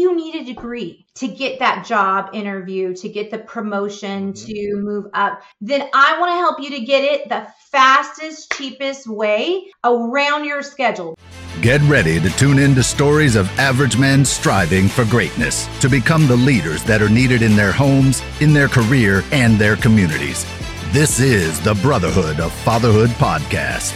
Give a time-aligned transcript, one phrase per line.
[0.00, 4.46] you need a degree to get that job interview, to get the promotion, mm-hmm.
[4.46, 9.06] to move up, then I want to help you to get it the fastest, cheapest
[9.06, 11.16] way around your schedule.
[11.60, 16.26] Get ready to tune in to stories of average men striving for greatness to become
[16.26, 20.46] the leaders that are needed in their homes, in their career, and their communities.
[20.92, 23.92] This is the Brotherhood of Fatherhood podcast.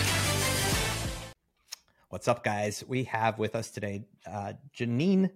[2.10, 2.84] What's up, guys?
[2.86, 5.30] We have with us today uh, Janine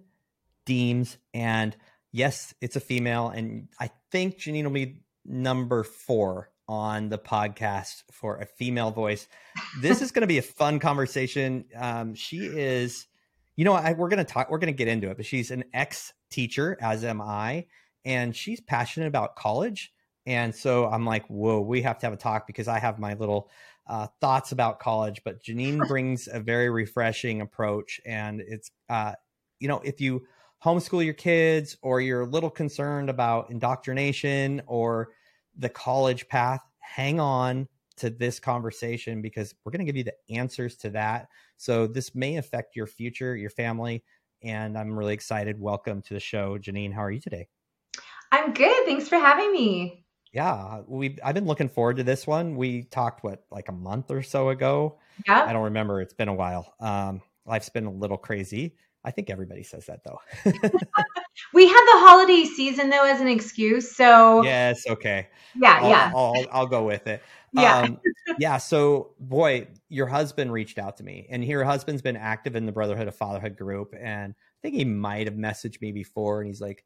[0.69, 1.75] Deems, and
[2.11, 8.03] yes, it's a female, and I think Janine will be number four on the podcast
[8.11, 9.27] for a female voice.
[9.81, 11.65] This is going to be a fun conversation.
[11.75, 13.07] Um, she is,
[13.55, 15.49] you know, I, we're going to talk, we're going to get into it, but she's
[15.49, 17.65] an ex teacher, as am I,
[18.05, 19.91] and she's passionate about college.
[20.27, 23.15] And so I'm like, whoa, we have to have a talk because I have my
[23.15, 23.49] little
[23.87, 27.99] uh, thoughts about college, but Janine brings a very refreshing approach.
[28.05, 29.13] And it's, uh,
[29.59, 30.27] you know, if you
[30.63, 35.09] homeschool your kids or you're a little concerned about indoctrination or
[35.57, 40.35] the college path, hang on to this conversation because we're going to give you the
[40.35, 41.27] answers to that.
[41.57, 44.03] So this may affect your future, your family.
[44.41, 45.59] And I'm really excited.
[45.59, 46.93] Welcome to the show, Janine.
[46.93, 47.47] How are you today?
[48.31, 48.85] I'm good.
[48.85, 52.55] Thanks for having me yeah, we I've been looking forward to this one.
[52.55, 54.99] We talked what like a month or so ago.
[55.27, 55.43] Yeah.
[55.43, 56.01] I don't remember.
[56.01, 56.73] It's been a while.
[56.79, 58.75] Um, life's been a little crazy.
[59.03, 60.19] I think everybody says that though.
[61.53, 63.95] we had the holiday season though as an excuse.
[63.95, 65.27] So yes, okay.
[65.55, 66.11] Yeah, I'll, yeah.
[66.15, 67.21] I'll, I'll go with it.
[67.53, 67.79] Yeah.
[67.79, 67.99] Um,
[68.39, 68.57] yeah.
[68.57, 72.71] So boy, your husband reached out to me and your husband's been active in the
[72.71, 73.93] Brotherhood of Fatherhood group.
[73.99, 76.83] And I think he might have messaged me before and he's like,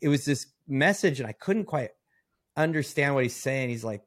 [0.00, 1.90] it was this message and I couldn't quite
[2.56, 3.68] understand what he's saying.
[3.68, 4.02] He's like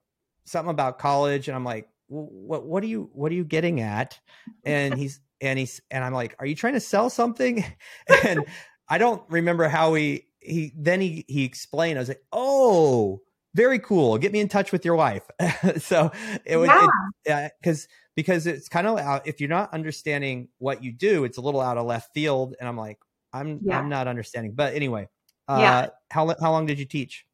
[0.45, 4.19] something about college, and I'm like, what what are you what are you getting at?
[4.63, 7.63] And he's and he's and I'm like, are you trying to sell something?
[8.25, 8.45] and
[8.89, 11.97] I don't remember how he he then he he explained.
[11.97, 13.21] I was like, oh,
[13.53, 14.17] very cool.
[14.17, 15.23] Get me in touch with your wife.
[15.77, 16.11] so
[16.45, 16.69] it was
[17.25, 17.49] yeah.
[17.61, 21.41] because because it's kind of out if you're not understanding what you do, it's a
[21.41, 22.55] little out of left field.
[22.59, 22.99] And I'm like,
[23.33, 23.79] I'm yeah.
[23.79, 24.53] I'm not understanding.
[24.53, 25.07] But anyway,
[25.47, 25.87] uh, yeah.
[26.11, 27.25] how how long did you teach?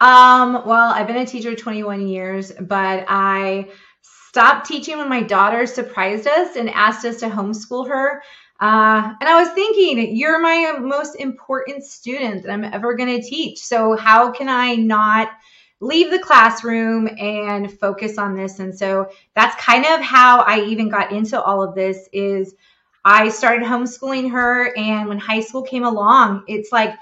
[0.00, 3.68] Um, well, I've been a teacher 21 years, but I
[4.32, 8.22] stopped teaching when my daughter surprised us and asked us to homeschool her.
[8.58, 13.28] Uh, and I was thinking, you're my most important student that I'm ever going to
[13.28, 13.58] teach.
[13.58, 15.28] So how can I not
[15.80, 18.58] leave the classroom and focus on this?
[18.58, 22.54] And so that's kind of how I even got into all of this is
[23.04, 26.94] I started homeschooling her and when high school came along, it's like,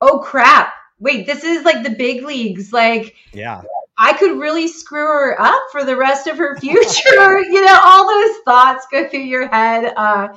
[0.00, 2.72] oh crap, wait, this is like the big leagues.
[2.72, 3.60] Like, yeah,
[4.02, 7.40] I could really screw her up for the rest of her future.
[7.40, 9.92] you know, all those thoughts go through your head.
[9.94, 10.28] Uh,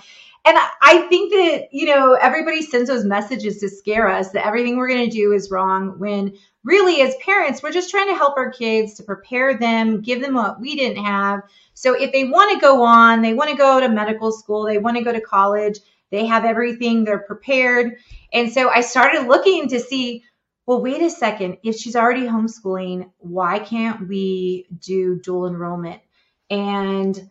[0.46, 4.75] and I think that, you know, everybody sends those messages to scare us that everything
[4.75, 8.35] we're going to do is wrong when really, as parents, we're just trying to help
[8.35, 11.44] our kids to prepare them, give them what we didn't have.
[11.74, 14.78] So if they want to go on, they want to go to medical school, they
[14.78, 15.80] want to go to college,
[16.12, 17.95] they have everything, they're prepared.
[18.34, 20.25] And so I started looking to see
[20.66, 21.57] well, wait a second.
[21.63, 26.01] If she's already homeschooling, why can't we do dual enrollment?
[26.50, 27.29] And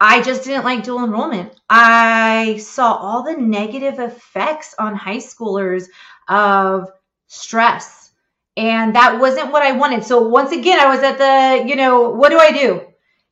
[0.00, 1.54] I just didn't like dual enrollment.
[1.70, 5.86] I saw all the negative effects on high schoolers
[6.28, 6.90] of
[7.28, 8.10] stress.
[8.56, 10.04] And that wasn't what I wanted.
[10.04, 12.82] So once again, I was at the, you know, what do I do?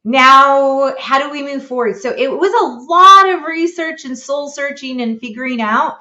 [0.04, 1.96] Now, how do we move forward?
[1.96, 5.98] So it was a lot of research and soul searching and figuring out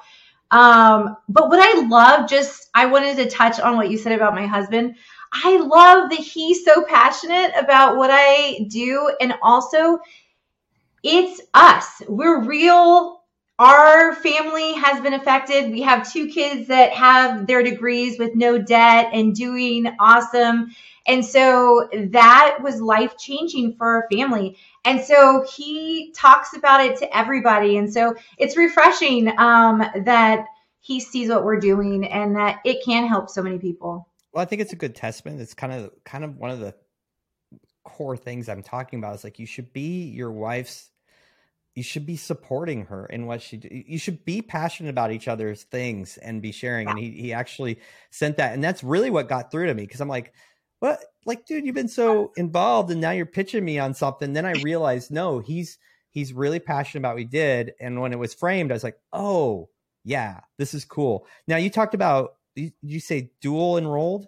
[0.50, 4.34] um, but what I love, just I wanted to touch on what you said about
[4.34, 4.96] my husband.
[5.32, 9.14] I love that he's so passionate about what I do.
[9.20, 10.00] And also,
[11.02, 12.02] it's us.
[12.08, 13.22] We're real.
[13.58, 15.70] Our family has been affected.
[15.70, 20.74] We have two kids that have their degrees with no debt and doing awesome.
[21.06, 24.56] And so that was life changing for our family.
[24.84, 27.76] And so he talks about it to everybody.
[27.76, 30.46] And so it's refreshing um, that
[30.80, 34.08] he sees what we're doing and that it can help so many people.
[34.32, 35.40] Well, I think it's a good testament.
[35.40, 36.74] It's kind of kind of one of the
[37.84, 39.16] core things I'm talking about.
[39.16, 40.90] Is like you should be your wife's
[41.74, 43.68] you should be supporting her in what she do.
[43.70, 46.88] You should be passionate about each other's things and be sharing.
[46.88, 47.80] And he he actually
[48.10, 50.32] sent that, and that's really what got through to me because I'm like,
[50.80, 51.04] what?
[51.26, 54.32] Like, dude, you've been so involved, and now you're pitching me on something.
[54.32, 55.78] Then I realized, no, he's
[56.10, 57.72] he's really passionate about what we did.
[57.80, 59.68] And when it was framed, I was like, oh,
[60.04, 61.26] yeah, this is cool.
[61.46, 64.26] Now you talked about you, you say dual enrolled.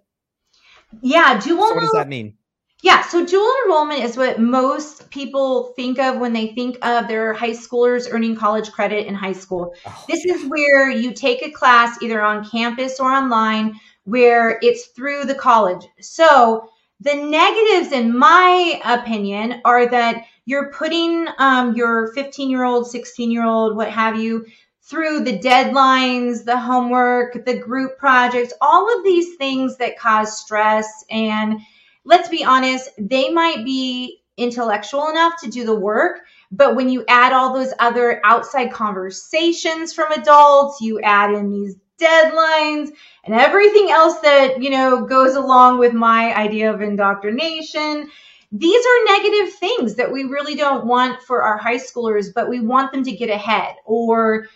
[1.00, 1.68] Yeah, dual.
[1.68, 2.36] So what does that mean?
[2.82, 7.32] Yeah, so dual enrollment is what most people think of when they think of their
[7.32, 9.72] high schoolers earning college credit in high school.
[9.86, 10.34] Oh, this yeah.
[10.34, 15.34] is where you take a class either on campus or online where it's through the
[15.34, 15.86] college.
[16.00, 16.68] So
[17.02, 23.31] the negatives, in my opinion, are that you're putting um, your 15 year old, 16
[23.31, 24.46] year old, what have you,
[24.82, 31.04] through the deadlines, the homework, the group projects, all of these things that cause stress
[31.10, 31.60] and
[32.04, 36.20] let's be honest, they might be intellectual enough to do the work.
[36.50, 41.76] But when you add all those other outside conversations from adults, you add in these
[42.00, 42.90] deadlines
[43.24, 48.08] and everything else that, you know, goes along with my idea of indoctrination.
[48.50, 52.60] These are negative things that we really don't want for our high schoolers, but we
[52.60, 54.46] want them to get ahead or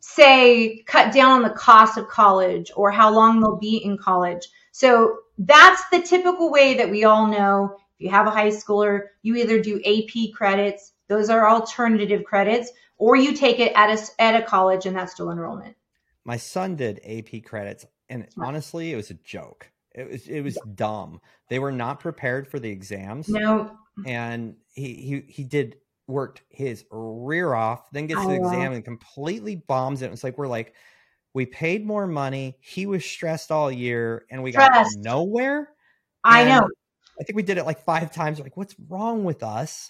[0.00, 4.48] say cut down on the cost of college or how long they'll be in college.
[4.72, 7.76] So that's the typical way that we all know.
[7.98, 12.70] If you have a high schooler, you either do AP credits, those are alternative credits,
[12.98, 15.76] or you take it at a, at a college and that's dual enrollment.
[16.24, 19.70] My son did AP credits, and honestly, it was a joke.
[19.94, 20.72] It was it was yeah.
[20.74, 21.20] dumb.
[21.48, 23.28] They were not prepared for the exams.
[23.28, 23.76] No.
[24.06, 25.76] And he he he did
[26.06, 30.12] worked his rear off, then gets to the exam and completely bombs it.
[30.12, 30.74] It's like we're like,
[31.34, 32.56] we paid more money.
[32.60, 34.72] He was stressed all year, and we stressed.
[34.72, 35.70] got nowhere.
[36.24, 36.68] I know.
[37.20, 38.40] I think we did it like five times.
[38.40, 39.88] Like, what's wrong with us?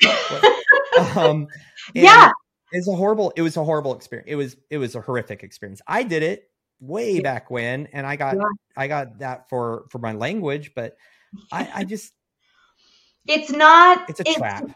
[1.17, 1.46] um,
[1.94, 2.31] yeah,
[2.72, 3.32] it's a horrible.
[3.36, 4.28] It was a horrible experience.
[4.30, 5.80] It was it was a horrific experience.
[5.86, 8.42] I did it way back when, and I got yeah.
[8.76, 10.96] I got that for for my language, but
[11.50, 12.12] I, I just
[13.26, 14.08] it's not.
[14.08, 14.70] It's a it's, trap.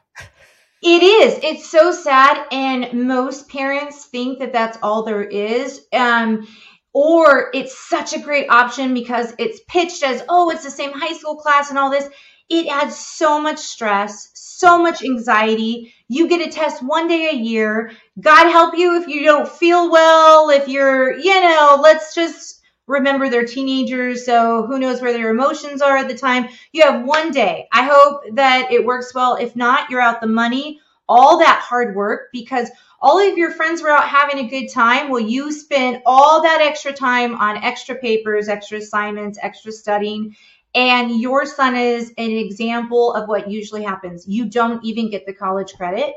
[0.83, 1.41] It is.
[1.43, 5.81] It's so sad, and most parents think that that's all there is.
[5.93, 6.47] Um,
[6.93, 11.15] or it's such a great option because it's pitched as, oh, it's the same high
[11.15, 12.09] school class and all this.
[12.49, 15.93] It adds so much stress, so much anxiety.
[16.09, 17.93] You get a test one day a year.
[18.21, 23.29] God help you if you don't feel well, if you're, you know, let's just remember
[23.29, 26.49] they're teenagers, so who knows where their emotions are at the time.
[26.73, 27.67] You have one day.
[27.73, 29.35] I hope that it works well.
[29.35, 32.71] If not, you're out the money, all that hard work because
[33.01, 35.11] all of your friends were out having a good time.
[35.11, 40.35] Well, you spend all that extra time on extra papers, extra assignments, extra studying.
[40.77, 44.29] And your son is an example of what usually happens.
[44.29, 46.15] You don't even get the college credit.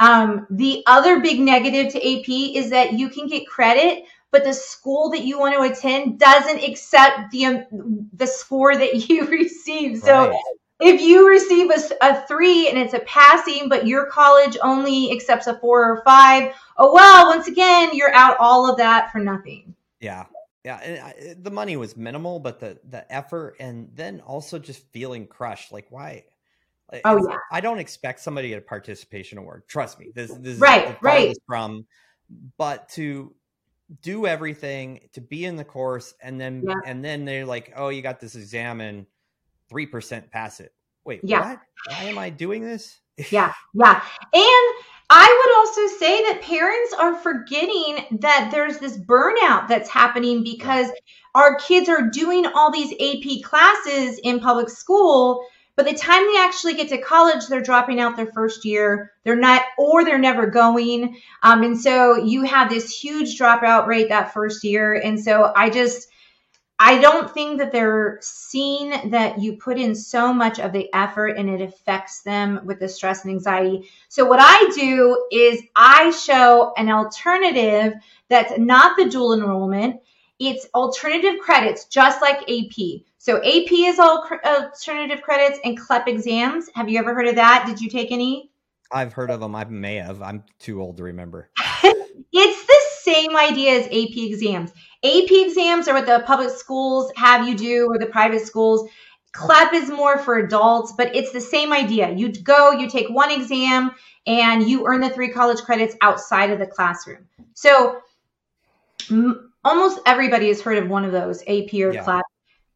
[0.00, 4.54] Um, the other big negative to AP is that you can get credit, but the
[4.54, 9.98] school that you want to attend doesn't accept the um, the score that you receive.
[9.98, 10.42] So right.
[10.80, 15.46] if you receive a, a three and it's a passing, but your college only accepts
[15.46, 19.74] a four or five, oh well, once again, you're out all of that for nothing.
[20.00, 20.24] Yeah.
[20.64, 25.26] Yeah, and the money was minimal, but the the effort, and then also just feeling
[25.26, 25.72] crushed.
[25.72, 26.24] Like, why?
[27.04, 27.36] Oh yeah.
[27.50, 29.62] I don't expect somebody to get a participation award.
[29.68, 30.10] Trust me.
[30.14, 31.36] This this right, is right.
[31.46, 31.86] from,
[32.58, 33.34] but to
[34.02, 36.74] do everything to be in the course and then yeah.
[36.86, 39.06] and then they're like oh you got this exam and
[39.70, 40.72] 3% pass it
[41.04, 41.50] wait yeah.
[41.50, 44.02] what why am i doing this yeah yeah
[44.32, 50.42] and i would also say that parents are forgetting that there's this burnout that's happening
[50.42, 50.88] because
[51.34, 55.44] our kids are doing all these ap classes in public school
[55.80, 59.12] but the time they actually get to college, they're dropping out their first year.
[59.24, 61.16] They're not, or they're never going.
[61.42, 64.92] Um, and so you have this huge dropout rate that first year.
[64.92, 66.08] And so I just,
[66.82, 71.36] I don't think that they're seeing that you put in so much of the effort
[71.36, 73.90] and it affects them with the stress and anxiety.
[74.08, 77.92] So what I do is I show an alternative
[78.30, 80.00] that's not the dual enrollment.
[80.38, 83.02] It's alternative credits, just like AP.
[83.18, 86.70] So AP is all alternative credits and CLEP exams.
[86.74, 87.64] Have you ever heard of that?
[87.66, 88.50] Did you take any?
[88.90, 89.54] I've heard of them.
[89.54, 90.22] I may have.
[90.22, 91.50] I'm too old to remember.
[92.32, 94.72] it's the same idea as AP exams.
[95.04, 98.88] AP exams are what the public schools have you do or the private schools.
[99.32, 102.10] CLEP is more for adults, but it's the same idea.
[102.10, 103.92] You go, you take one exam,
[104.26, 107.26] and you earn the three college credits outside of the classroom.
[107.54, 108.00] So
[109.10, 112.02] m- almost everybody has heard of one of those, AP or yeah.
[112.02, 112.24] CLEP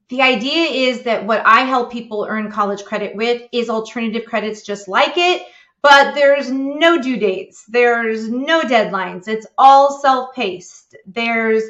[0.08, 4.62] the idea is that what I help people earn college credit with is alternative credits
[4.62, 5.42] just like it,
[5.82, 11.62] but there's no due dates, there's no deadlines, it's all self paced, there's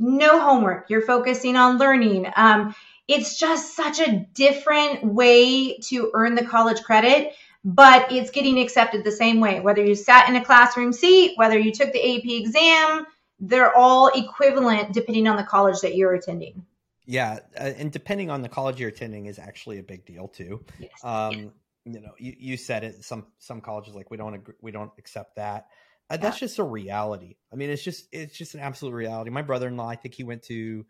[0.00, 2.26] no homework, you're focusing on learning.
[2.34, 2.74] Um,
[3.06, 9.04] it's just such a different way to earn the college credit, but it's getting accepted
[9.04, 9.60] the same way.
[9.60, 13.06] Whether you sat in a classroom seat, whether you took the AP exam,
[13.38, 16.64] they're all equivalent depending on the college that you're attending.
[17.06, 20.64] Yeah, uh, and depending on the college you're attending is actually a big deal too.
[20.78, 20.90] Yes.
[21.04, 21.52] Um.
[21.86, 23.02] You know, you, you said it.
[23.04, 25.68] Some some colleges like we don't agree, we don't accept that.
[26.10, 27.36] Uh, that's just a reality.
[27.52, 29.30] I mean, it's just it's just an absolute reality.
[29.30, 30.84] My brother in law, I think he went to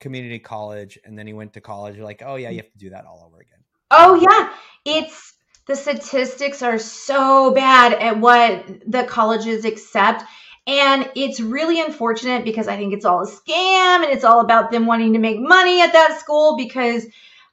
[0.00, 1.96] community college and then he went to college.
[1.96, 3.58] You're like, oh yeah, you have to do that all over again.
[3.90, 4.52] Oh yeah,
[4.84, 5.34] it's
[5.66, 10.24] the statistics are so bad at what the colleges accept.
[10.66, 14.70] And it's really unfortunate because I think it's all a scam and it's all about
[14.70, 17.06] them wanting to make money at that school because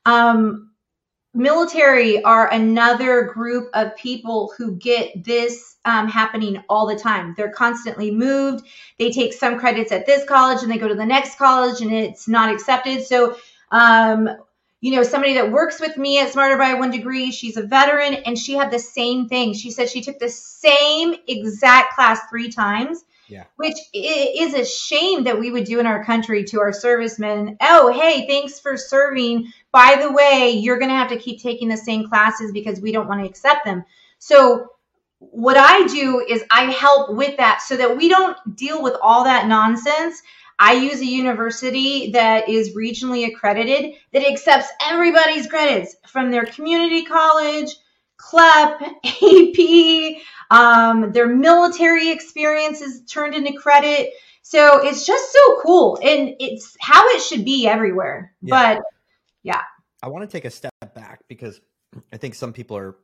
[0.05, 0.70] um,
[1.33, 7.33] military are another group of people who get this um, happening all the time.
[7.37, 8.65] They're constantly moved.
[8.99, 11.91] They take some credits at this college and they go to the next college and
[11.93, 13.03] it's not accepted.
[13.03, 13.37] So,
[13.71, 14.29] um,
[14.81, 18.15] you know, somebody that works with me at Smarter by One Degree, she's a veteran
[18.15, 19.53] and she had the same thing.
[19.53, 23.03] She said she took the same exact class three times.
[23.31, 23.45] Yeah.
[23.55, 27.55] Which is a shame that we would do in our country to our servicemen.
[27.61, 29.53] Oh, hey, thanks for serving.
[29.71, 32.91] By the way, you're going to have to keep taking the same classes because we
[32.91, 33.85] don't want to accept them.
[34.19, 34.71] So,
[35.19, 39.23] what I do is I help with that so that we don't deal with all
[39.23, 40.21] that nonsense.
[40.59, 47.05] I use a university that is regionally accredited that accepts everybody's credits from their community
[47.05, 47.77] college,
[48.17, 50.20] CLEP, AP,
[50.51, 54.11] um, their military experience is turned into credit.
[54.43, 55.97] So it's just so cool.
[56.03, 58.33] And it's how it should be everywhere.
[58.41, 58.75] Yeah.
[58.75, 58.83] But
[59.43, 59.61] yeah.
[60.03, 61.61] I want to take a step back because
[62.11, 62.97] I think some people are,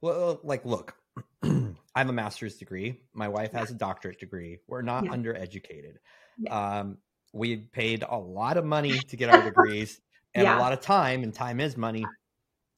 [0.00, 0.96] well, like, look,
[1.42, 3.00] I have a master's degree.
[3.12, 4.58] My wife has a doctorate degree.
[4.66, 5.10] We're not yeah.
[5.10, 5.96] undereducated.
[6.38, 6.78] Yeah.
[6.78, 6.98] Um,
[7.34, 10.00] we paid a lot of money to get our degrees
[10.34, 10.58] and yeah.
[10.58, 12.04] a lot of time, and time is money.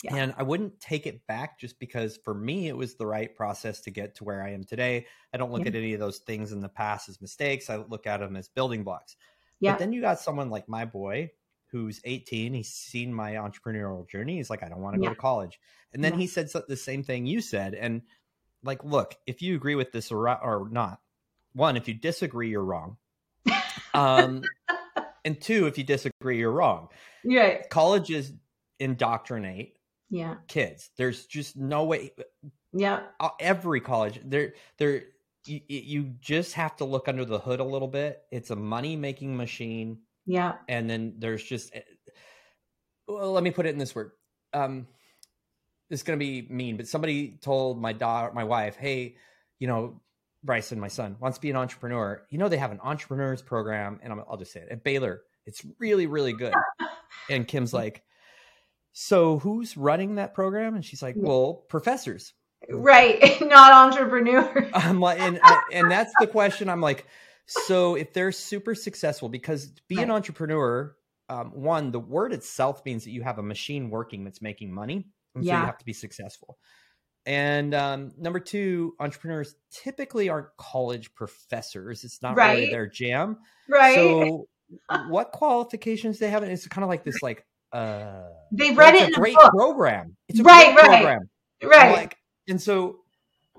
[0.03, 0.17] Yeah.
[0.17, 3.81] And I wouldn't take it back just because for me it was the right process
[3.83, 5.07] to get to where I am today.
[5.33, 5.69] I don't look yeah.
[5.69, 7.71] at any of those things in the past as mistakes.
[7.71, 9.17] I look at them as building blocks.
[9.59, 9.73] Yeah.
[9.73, 11.31] But then you got someone like my boy
[11.71, 12.53] who's 18.
[12.53, 14.37] He's seen my entrepreneurial journey.
[14.37, 15.09] He's like, I don't want to yeah.
[15.09, 15.59] go to college.
[15.93, 17.75] And then he said the same thing you said.
[17.75, 18.03] And
[18.63, 21.01] like, look, if you agree with this or, or not,
[21.55, 22.99] one, if you disagree, you're wrong.
[23.95, 24.43] um,
[25.25, 26.89] and two, if you disagree, you're wrong.
[27.25, 27.69] Right.
[27.71, 28.33] Colleges
[28.79, 29.76] indoctrinate
[30.11, 30.37] yeah.
[30.49, 30.91] kids.
[30.97, 32.13] There's just no way
[32.73, 33.01] yeah.
[33.21, 35.05] uh, every college there there
[35.47, 38.23] you, you just have to look under the hood a little bit.
[38.31, 39.99] It's a money making machine.
[40.27, 40.55] Yeah.
[40.69, 41.83] And then there's just eh,
[43.07, 44.13] well, let me put it in this word.
[44.53, 44.87] Um
[45.89, 49.15] it's going to be mean but somebody told my daughter my wife hey
[49.61, 50.01] you know
[50.43, 52.27] bryson my son wants to be an entrepreneur.
[52.29, 55.23] You know they have an entrepreneurs program and i will just say it at baylor
[55.45, 56.55] it's really really good.
[57.31, 58.05] And kim's like
[58.99, 60.75] so who's running that program?
[60.75, 62.33] And she's like, well, professors.
[62.71, 64.71] Right, not entrepreneurs.
[64.75, 65.39] I'm like, and
[65.71, 66.71] and that's the question.
[66.71, 67.07] I'm like,
[67.47, 70.05] so if they're super successful, because to be right.
[70.05, 70.97] an entrepreneur,
[71.29, 75.07] um, one, the word itself means that you have a machine working that's making money,
[75.35, 75.57] and yeah.
[75.57, 76.57] so you have to be successful.
[77.27, 82.03] And um, number two, entrepreneurs typically aren't college professors.
[82.03, 82.55] It's not right.
[82.55, 83.37] really their jam.
[83.69, 83.95] Right.
[83.95, 84.49] So,
[85.09, 86.43] what qualifications they have?
[86.43, 89.51] And it's kind of like this, like uh, they read it in a great book.
[89.51, 90.17] program.
[90.29, 91.31] It's a right, great right, program.
[91.63, 91.97] Right.
[91.97, 92.17] Like,
[92.49, 93.01] and so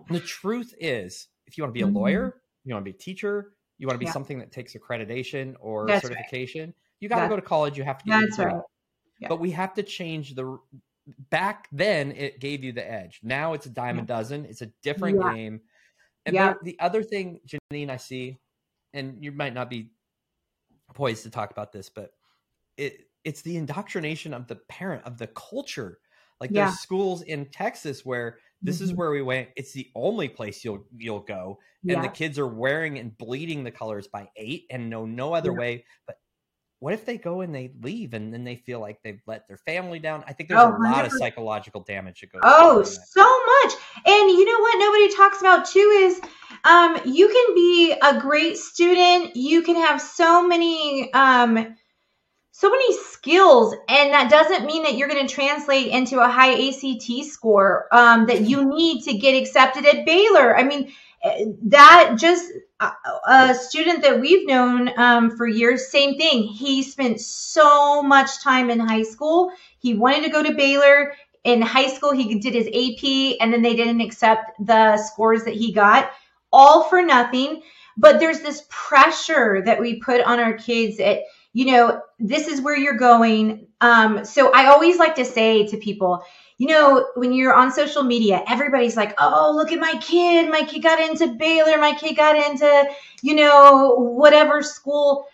[0.09, 1.97] the truth is, if you want to be a mm-hmm.
[1.97, 4.11] lawyer, you want to be a teacher, you want to be yeah.
[4.11, 6.75] something that takes accreditation or That's certification, right.
[6.99, 7.77] you got to go to college.
[7.77, 8.61] You have to get That's right.
[9.19, 9.29] Yeah.
[9.29, 10.57] But we have to change the.
[11.29, 13.21] Back then, it gave you the edge.
[13.23, 14.03] Now it's a dime yeah.
[14.03, 14.45] a dozen.
[14.45, 15.61] It's a different game.
[16.25, 16.55] And yeah.
[16.61, 18.37] the, the other thing, Janine, I see,
[18.93, 19.91] and you might not be
[20.93, 22.11] poised to talk about this, but
[22.75, 25.99] it it's the indoctrination of the parent of the culture
[26.39, 26.65] like yeah.
[26.65, 28.85] there's schools in texas where this mm-hmm.
[28.85, 32.01] is where we went it's the only place you'll you'll go and yeah.
[32.01, 35.57] the kids are wearing and bleeding the colors by eight and know no other yeah.
[35.57, 36.15] way but
[36.79, 39.57] what if they go and they leave and then they feel like they've let their
[39.57, 41.07] family down i think there's oh, a lot 100%.
[41.07, 43.73] of psychological damage that goes oh so much
[44.05, 46.21] and you know what nobody talks about too is
[46.63, 51.75] um, you can be a great student you can have so many um,
[52.59, 56.53] so many skills and that doesn't mean that you're going to translate into a high
[56.53, 60.57] act score um, that you need to get accepted at baylor.
[60.57, 66.47] I mean eh, that just a student that we've known um, for years same thing.
[66.47, 69.51] He spent so much time in high school.
[69.77, 71.13] He wanted to go to baylor.
[71.43, 75.53] In high school he did his ap and then they didn't accept the scores that
[75.53, 76.09] he got.
[76.51, 77.61] All for nothing.
[77.97, 81.19] But there's this pressure that we put on our kids at
[81.57, 83.65] you know, this is where you're going.
[83.81, 86.23] Um, so I always like to say to people,
[86.59, 90.51] you know, when you're on social media, everybody's like, oh, look at my kid.
[90.51, 91.79] My kid got into Baylor.
[91.79, 92.85] My kid got into,
[93.23, 95.25] you know, whatever school.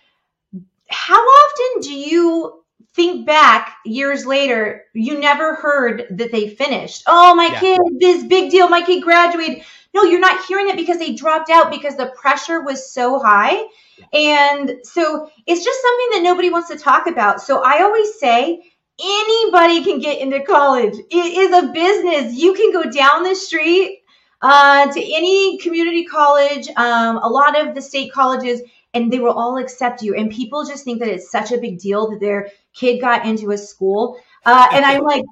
[0.88, 2.64] how often do you
[2.94, 7.02] think back years later, you never heard that they finished.
[7.06, 7.60] Oh, my yeah.
[7.60, 8.70] kid, this big deal.
[8.70, 9.62] My kid graduated.
[9.94, 13.64] No, you're not hearing it because they dropped out because the pressure was so high.
[14.12, 17.40] And so it's just something that nobody wants to talk about.
[17.40, 18.60] So I always say,
[19.00, 20.94] anybody can get into college.
[21.10, 22.34] It is a business.
[22.34, 24.00] You can go down the street
[24.42, 28.60] uh, to any community college, um, a lot of the state colleges,
[28.92, 30.14] and they will all accept you.
[30.14, 33.52] And people just think that it's such a big deal that their kid got into
[33.52, 34.18] a school.
[34.44, 35.24] Uh, and I'm like,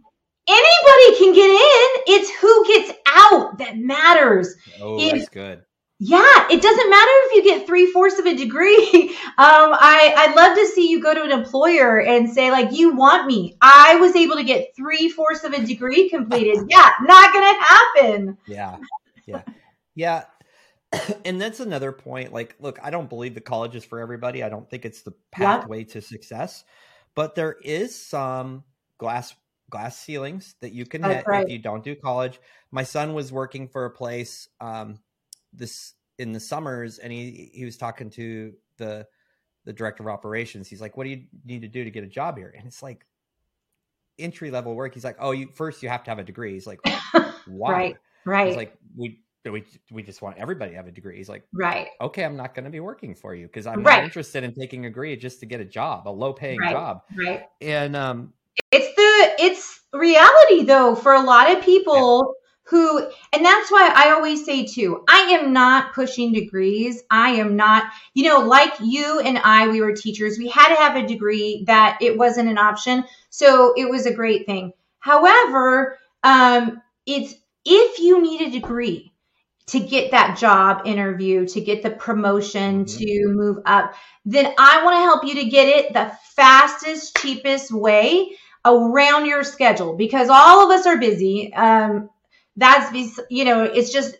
[0.49, 2.03] anybody can get in.
[2.15, 4.55] It's who gets out that matters.
[4.81, 5.63] Oh, if, that's good.
[6.05, 9.17] Yeah, it doesn't matter if you get three fourths of a degree.
[9.39, 12.95] Um, I I'd love to see you go to an employer and say like, you
[12.95, 13.57] want me?
[13.63, 16.59] I was able to get three fourths of a degree completed.
[16.69, 18.39] yeah, not gonna happen.
[18.47, 18.77] Yeah,
[19.27, 19.43] yeah,
[19.95, 20.25] yeah.
[21.25, 22.33] and that's another point.
[22.33, 24.43] Like, look, I don't believe the college is for everybody.
[24.43, 25.93] I don't think it's the pathway yeah.
[25.95, 26.63] to success,
[27.15, 28.65] but there is some
[28.99, 29.35] glass
[29.73, 31.45] glass ceilings that you can hit right.
[31.45, 32.38] if you don't do college.
[32.71, 35.00] My son was working for a place um,
[35.52, 39.07] this in the summers, and he he was talking to the
[39.64, 40.69] the director of operations.
[40.69, 42.83] He's like, "What do you need to do to get a job here?" And it's
[42.83, 43.07] like
[44.19, 44.95] entry level work.
[44.95, 46.81] He's like, "Oh, you first you have to have a degree." He's like,
[47.47, 48.47] "Why?" right, right.
[48.49, 51.17] He's like, "We we we just want everybody to have a degree.
[51.17, 53.97] He's like, right, okay, I'm not going to be working for you because I'm right.
[53.97, 56.71] not interested in taking a degree just to get a job, a low paying right.
[56.71, 57.02] job.
[57.17, 57.47] Right.
[57.61, 58.33] And um,
[59.43, 62.71] it's reality though for a lot of people yeah.
[62.71, 62.99] who,
[63.33, 67.03] and that's why I always say too, I am not pushing degrees.
[67.11, 67.85] I am not,
[68.15, 70.39] you know, like you and I, we were teachers.
[70.39, 74.15] We had to have a degree that it wasn't an option, so it was a
[74.15, 74.73] great thing.
[75.01, 77.35] However, um, it's
[77.65, 79.13] if you need a degree
[79.67, 82.99] to get that job interview, to get the promotion, mm-hmm.
[82.99, 83.95] to move up,
[84.25, 89.42] then I want to help you to get it the fastest, cheapest way around your
[89.45, 91.52] schedule because all of us are busy.
[91.54, 92.11] Um,
[92.57, 94.16] that's, you know, it's just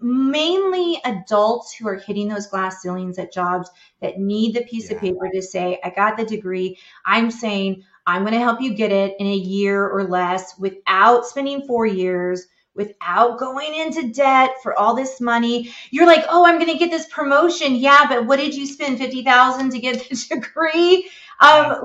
[0.00, 4.96] mainly adults who are hitting those glass ceilings at jobs that need the piece yeah.
[4.96, 6.78] of paper to say, I got the degree.
[7.04, 11.26] I'm saying, I'm going to help you get it in a year or less without
[11.26, 12.46] spending four years
[12.78, 15.74] without going into debt for all this money.
[15.90, 17.74] You're like, oh, I'm going to get this promotion.
[17.74, 21.10] Yeah, but what did you spend fifty thousand to get the degree?
[21.40, 21.82] Um,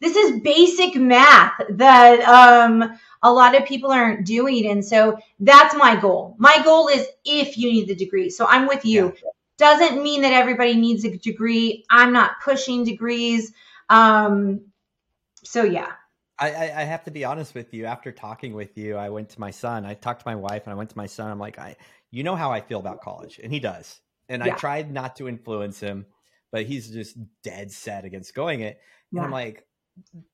[0.00, 5.74] this is basic math that um, a lot of people aren't doing, and so that's
[5.74, 6.36] my goal.
[6.38, 8.30] My goal is if you need the degree.
[8.30, 9.12] So I'm with you.
[9.14, 9.30] Yeah.
[9.58, 11.84] Doesn't mean that everybody needs a degree.
[11.90, 13.52] I'm not pushing degrees.
[13.90, 14.62] Um,
[15.44, 15.92] so yeah.
[16.38, 17.84] I, I, have to be honest with you.
[17.84, 19.84] After talking with you, I went to my son.
[19.84, 21.30] I talked to my wife, and I went to my son.
[21.30, 21.76] I'm like, I,
[22.10, 24.00] you know how I feel about college, and he does.
[24.30, 24.54] And yeah.
[24.54, 26.06] I tried not to influence him,
[26.50, 28.80] but he's just dead set against going it.
[29.12, 29.20] And.
[29.26, 29.66] I'm like,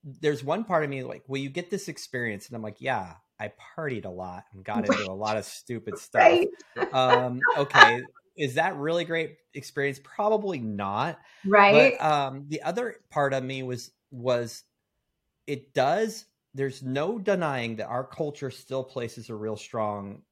[0.04, 2.48] there's one part of me like, will you get this experience?
[2.48, 5.98] And I'm like, yeah, I partied a lot and got into a lot of stupid
[5.98, 6.22] stuff.
[6.22, 6.94] Right.
[6.94, 8.02] Um, okay,
[8.36, 10.00] is that really great experience?
[10.02, 11.18] Probably not.
[11.44, 11.96] Right.
[11.98, 14.62] But um, the other part of me was was
[15.46, 20.22] it does there's no denying that our culture still places a real strong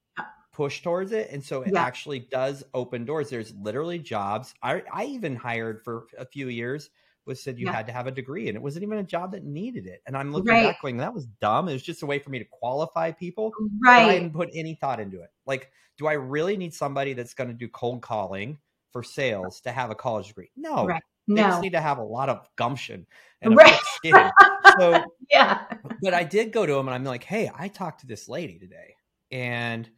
[0.52, 1.82] push towards it and so it yeah.
[1.82, 6.90] actually does open doors there's literally jobs i i even hired for a few years
[7.26, 7.72] was said you yeah.
[7.72, 10.16] had to have a degree and it wasn't even a job that needed it and
[10.16, 10.66] i'm looking right.
[10.66, 13.52] back going that was dumb it was just a way for me to qualify people
[13.82, 17.34] right i didn't put any thought into it like do i really need somebody that's
[17.34, 18.58] going to do cold calling
[18.92, 21.02] for sales to have a college degree no right.
[21.26, 21.48] They no.
[21.48, 23.06] just need to have a lot of gumption
[23.40, 23.78] and right.
[23.94, 24.30] skin.
[24.78, 25.64] So yeah.
[26.02, 28.58] But I did go to him and I'm like, hey, I talked to this lady
[28.58, 28.94] today.
[29.30, 29.88] And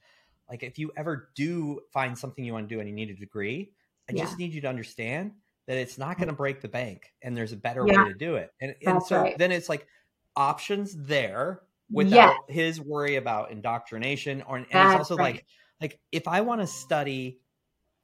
[0.48, 3.14] like if you ever do find something you want to do and you need a
[3.14, 3.72] degree,
[4.08, 4.22] I yeah.
[4.24, 5.32] just need you to understand
[5.66, 6.20] that it's not mm.
[6.20, 8.04] going to break the bank and there's a better yeah.
[8.04, 8.50] way to do it.
[8.60, 9.38] And, and so right.
[9.38, 9.86] then it's like
[10.36, 15.34] options there without his worry about indoctrination or and That's it's also right.
[15.34, 15.46] like
[15.80, 17.40] like if I want to study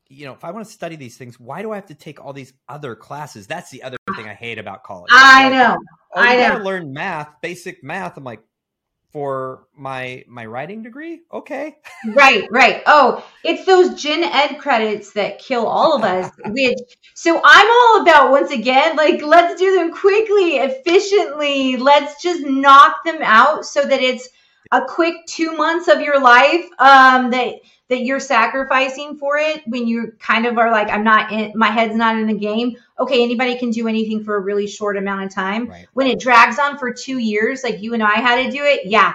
[0.08, 2.22] you know, if I want to study these things, why do I have to take
[2.22, 3.46] all these other classes?
[3.46, 5.10] That's the other thing I hate about college.
[5.10, 5.78] I like, know.
[6.14, 6.62] Oh, I know.
[6.62, 8.18] Learn math, basic math.
[8.18, 8.42] I'm like,
[9.12, 11.76] for my my writing degree, okay.
[12.14, 12.82] right, right.
[12.86, 16.30] Oh, it's those gen ed credits that kill all of us.
[16.46, 16.78] which
[17.14, 21.76] so I'm all about once again, like let's do them quickly, efficiently.
[21.76, 24.28] Let's just knock them out so that it's
[24.72, 27.54] a quick two months of your life um, that
[27.88, 31.68] that you're sacrificing for it when you kind of are like, I'm not in, my
[31.68, 32.74] head's not in the game.
[32.98, 35.68] Okay, anybody can do anything for a really short amount of time.
[35.68, 35.86] Right.
[35.92, 38.86] When it drags on for two years, like you and I had to do it,
[38.86, 39.12] yeah,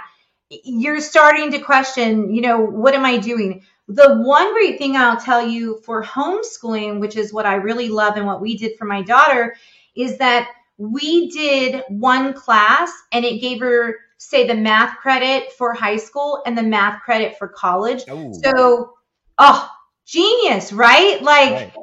[0.50, 3.63] you're starting to question, you know, what am I doing?
[3.88, 8.17] the one great thing I'll tell you for homeschooling, which is what I really love
[8.17, 9.56] and what we did for my daughter,
[9.96, 15.73] is that we did one class and it gave her, say, the math credit for
[15.73, 18.03] high school and the math credit for college.
[18.10, 18.34] Ooh.
[18.43, 18.93] So,
[19.38, 19.69] oh,
[20.06, 21.21] genius, right?
[21.21, 21.73] Like, right.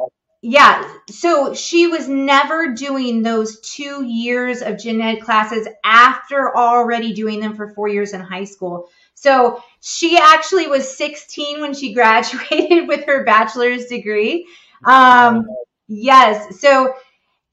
[0.43, 0.91] yeah.
[1.11, 7.41] So she was never doing those two years of gen ed classes after already doing
[7.41, 8.89] them for four years in high school.
[9.15, 14.47] So she actually was 16 when she graduated with her bachelor's degree.
[14.85, 15.47] Um,
[15.89, 16.61] yes.
[16.61, 16.95] So,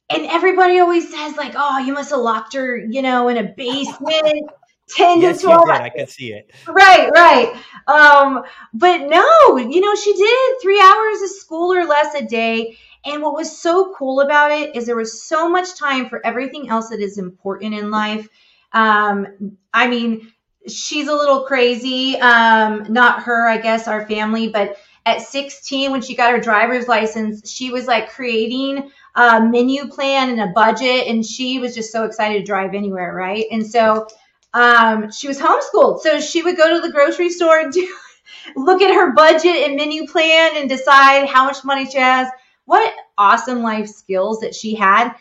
[0.09, 3.53] and everybody always says like, "Oh, you must have locked her, you know, in a
[3.55, 4.49] basement."
[4.95, 6.51] 10 yes, to 12 I can see it.
[6.67, 7.53] Right, right.
[7.87, 12.77] Um, but no, you know, she did three hours of school or less a day.
[13.05, 16.69] And what was so cool about it is there was so much time for everything
[16.69, 18.27] else that is important in life.
[18.73, 20.31] Um, I mean,
[20.67, 22.17] she's a little crazy.
[22.17, 26.87] Um, not her, I guess, our family, but at 16, when she got her driver's
[26.87, 31.91] license, she was like creating a menu plan and a budget, and she was just
[31.91, 33.45] so excited to drive anywhere, right?
[33.51, 34.07] And so
[34.53, 36.01] um, she was homeschooled.
[36.01, 37.95] So she would go to the grocery store and do,
[38.55, 42.27] look at her budget and menu plan and decide how much money she has.
[42.65, 45.13] What awesome life skills that she had.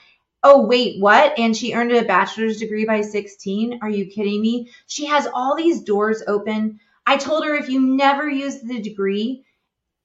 [0.43, 1.39] Oh wait what?
[1.39, 4.71] And she earned a bachelor's degree by 16 are you kidding me?
[4.87, 6.81] She has all these doors open.
[7.07, 9.45] I told her if you never use the degree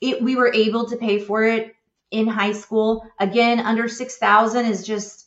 [0.01, 1.75] it we were able to pay for it
[2.11, 3.05] in high school.
[3.19, 5.24] Again under 6000 is just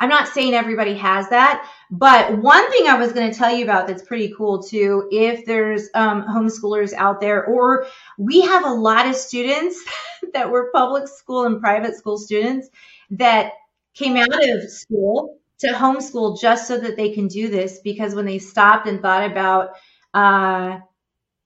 [0.00, 3.64] i'm not saying everybody has that but one thing i was going to tell you
[3.64, 7.86] about that's pretty cool too if there's um, homeschoolers out there or
[8.18, 9.82] we have a lot of students
[10.34, 12.68] that were public school and private school students
[13.10, 13.52] that
[13.94, 18.26] came out of school to homeschool just so that they can do this because when
[18.26, 19.70] they stopped and thought about
[20.14, 20.78] uh,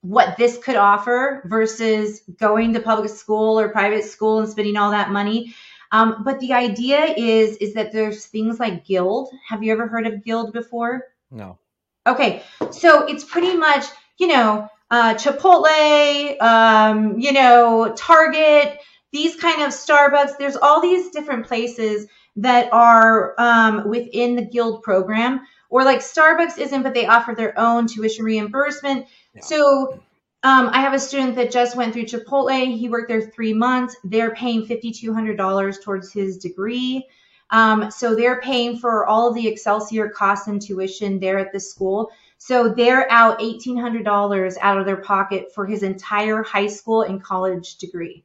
[0.03, 4.93] what this could offer versus going to public school or private school and spending all
[4.93, 5.55] that money.
[5.93, 9.31] Um, but the idea is is that there's things like Guild.
[9.49, 11.05] Have you ever heard of Guild before?
[11.31, 11.59] No.
[12.07, 13.85] Okay, so it's pretty much
[14.19, 18.79] you know uh, Chipotle, um, you know Target,
[19.13, 20.39] these kind of Starbucks.
[20.39, 26.59] There's all these different places that are um, within the guild program or like starbucks
[26.59, 29.43] isn't but they offer their own tuition reimbursement yeah.
[29.43, 30.01] so
[30.49, 33.97] um, i have a student that just went through chipotle he worked there three months
[34.05, 37.07] they're paying $5200 towards his degree
[37.51, 41.61] um, so they're paying for all of the excelsior costs and tuition there at the
[41.61, 47.23] school so they're out $1800 out of their pocket for his entire high school and
[47.23, 48.25] college degree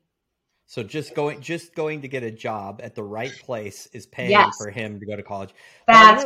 [0.74, 4.32] so just going just going to get a job at the right place is paying
[4.32, 4.58] yes.
[4.58, 5.54] for him to go to college.
[5.86, 6.26] That's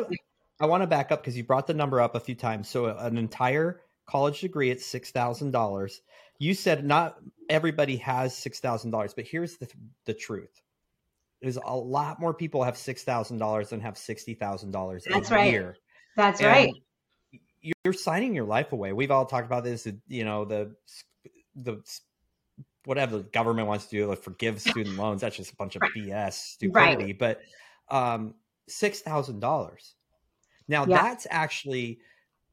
[0.62, 2.70] I want to back up because you brought the number up a few times.
[2.70, 6.02] So an entire college degree at six thousand dollars.
[6.40, 7.18] You said not
[7.50, 9.70] everybody has six thousand dollars, but here's the
[10.06, 10.62] the truth:
[11.42, 15.20] is a lot more people have six thousand dollars than have sixty thousand dollars a
[15.34, 15.52] right.
[15.52, 15.78] year.
[16.16, 16.74] That's and right.
[17.84, 18.94] You're signing your life away.
[18.94, 19.88] We've all talked about this.
[20.08, 20.76] You know the
[21.56, 21.84] the
[22.86, 25.22] whatever the government wants to do, like forgive student loans.
[25.22, 27.06] That's just a bunch of BS stupidity.
[27.06, 27.20] Right.
[27.20, 27.42] But
[27.90, 28.36] um,
[28.68, 29.96] six thousand dollars.
[30.68, 31.02] Now yeah.
[31.02, 32.00] that's actually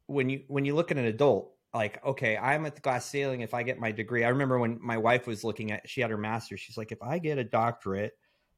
[0.07, 3.41] when you when you look at an adult, like okay, I'm at the glass ceiling.
[3.41, 6.11] If I get my degree, I remember when my wife was looking at, she had
[6.11, 6.61] her master's.
[6.61, 8.13] She's like, if I get a doctorate,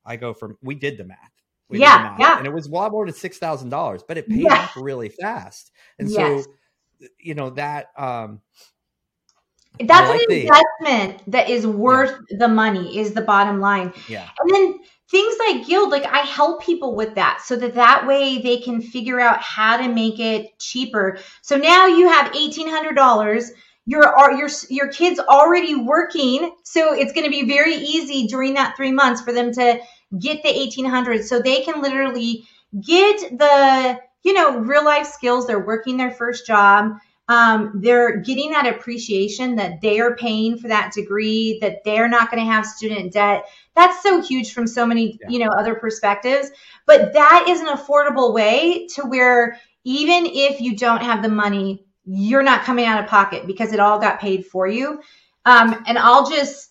[0.04, 0.59] I go from.
[0.62, 1.32] We did the math.
[1.68, 2.38] We yeah, math, yeah.
[2.38, 4.62] And it was well more than six thousand dollars, but it paid yeah.
[4.62, 5.72] off really fast.
[5.98, 6.44] And yes.
[6.44, 6.50] so,
[7.18, 8.40] you know that um
[9.80, 12.38] that's like an investment that is worth yeah.
[12.38, 13.92] the money is the bottom line.
[14.09, 14.28] Yeah.
[14.40, 14.78] And then
[15.11, 18.81] things like guild, like I help people with that so that that way they can
[18.83, 21.19] figure out how to make it cheaper.
[21.42, 23.51] So now you have $1,800
[23.88, 28.55] your uh, your your kids already working so it's going to be very easy during
[28.55, 29.79] that three months for them to
[30.19, 32.45] get the 1800 so they can literally
[32.85, 35.47] get the you know real life skills.
[35.47, 36.97] They're working their first job
[37.29, 42.31] um, they're getting that appreciation that they are paying for that degree, that they're not
[42.31, 43.47] going to have student debt.
[43.75, 45.29] That's so huge from so many, yeah.
[45.29, 46.51] you know, other perspectives.
[46.87, 51.85] But that is an affordable way to where even if you don't have the money,
[52.05, 55.01] you're not coming out of pocket because it all got paid for you.
[55.45, 56.71] Um, and I'll just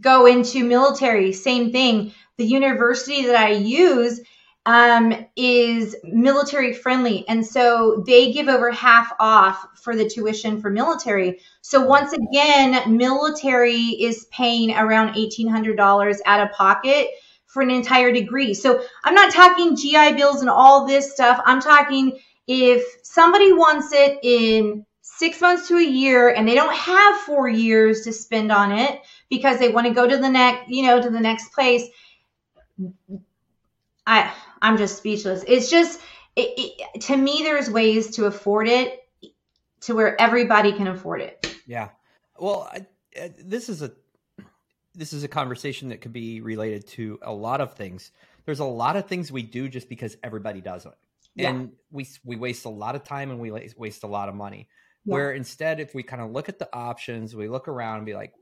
[0.00, 2.12] go into military, same thing.
[2.38, 4.20] The university that I use
[4.66, 7.26] um, is military friendly.
[7.28, 11.40] And so they give over half off for the tuition for military.
[11.62, 17.08] So once again, military is paying around $1,800 out of pocket
[17.46, 18.54] for an entire degree.
[18.54, 21.40] So I'm not talking GI bills and all this stuff.
[21.44, 26.74] I'm talking if somebody wants it in six months to a year and they don't
[26.74, 30.70] have four years to spend on it because they want to go to the next,
[30.70, 31.88] you know, to the next place.
[34.06, 35.44] I, I'm just speechless.
[35.46, 36.00] It's just,
[36.36, 39.00] it, it, to me, there's ways to afford it
[39.82, 41.54] to where everybody can afford it.
[41.66, 41.88] Yeah.
[42.38, 42.86] Well, I,
[43.20, 43.92] I, this is a
[44.94, 48.10] this is a conversation that could be related to a lot of things.
[48.44, 50.94] There's a lot of things we do just because everybody does it.
[51.34, 51.50] Yeah.
[51.50, 54.68] And we we waste a lot of time and we waste a lot of money.
[55.04, 55.14] Yeah.
[55.14, 58.14] Where instead if we kind of look at the options, we look around and be
[58.14, 58.34] like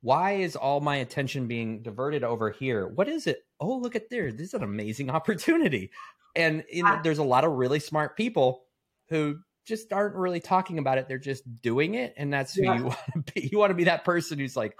[0.00, 2.86] why is all my attention being diverted over here?
[2.86, 3.40] What is it?
[3.60, 4.30] Oh, look at there.
[4.32, 5.90] This is an amazing opportunity.
[6.36, 8.64] And you know, there's a lot of really smart people
[9.08, 11.08] who just aren't really talking about it.
[11.08, 12.14] They're just doing it.
[12.16, 12.78] And that's who yeah.
[12.78, 12.84] you
[13.14, 13.48] want to be.
[13.52, 14.76] You want to be that person who's like,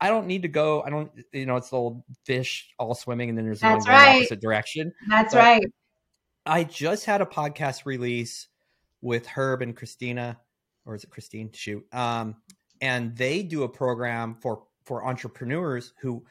[0.00, 0.82] I don't need to go.
[0.82, 4.16] I don't, you know, it's the old fish all swimming and then there's that's right.
[4.16, 4.92] opposite direction.
[5.08, 5.66] That's but right.
[6.46, 8.48] I just had a podcast release
[9.00, 10.38] with Herb and Christina,
[10.86, 11.50] or is it Christine?
[11.52, 11.84] Shoot.
[11.92, 12.36] Um,
[12.80, 16.24] and they do a program for for entrepreneurs who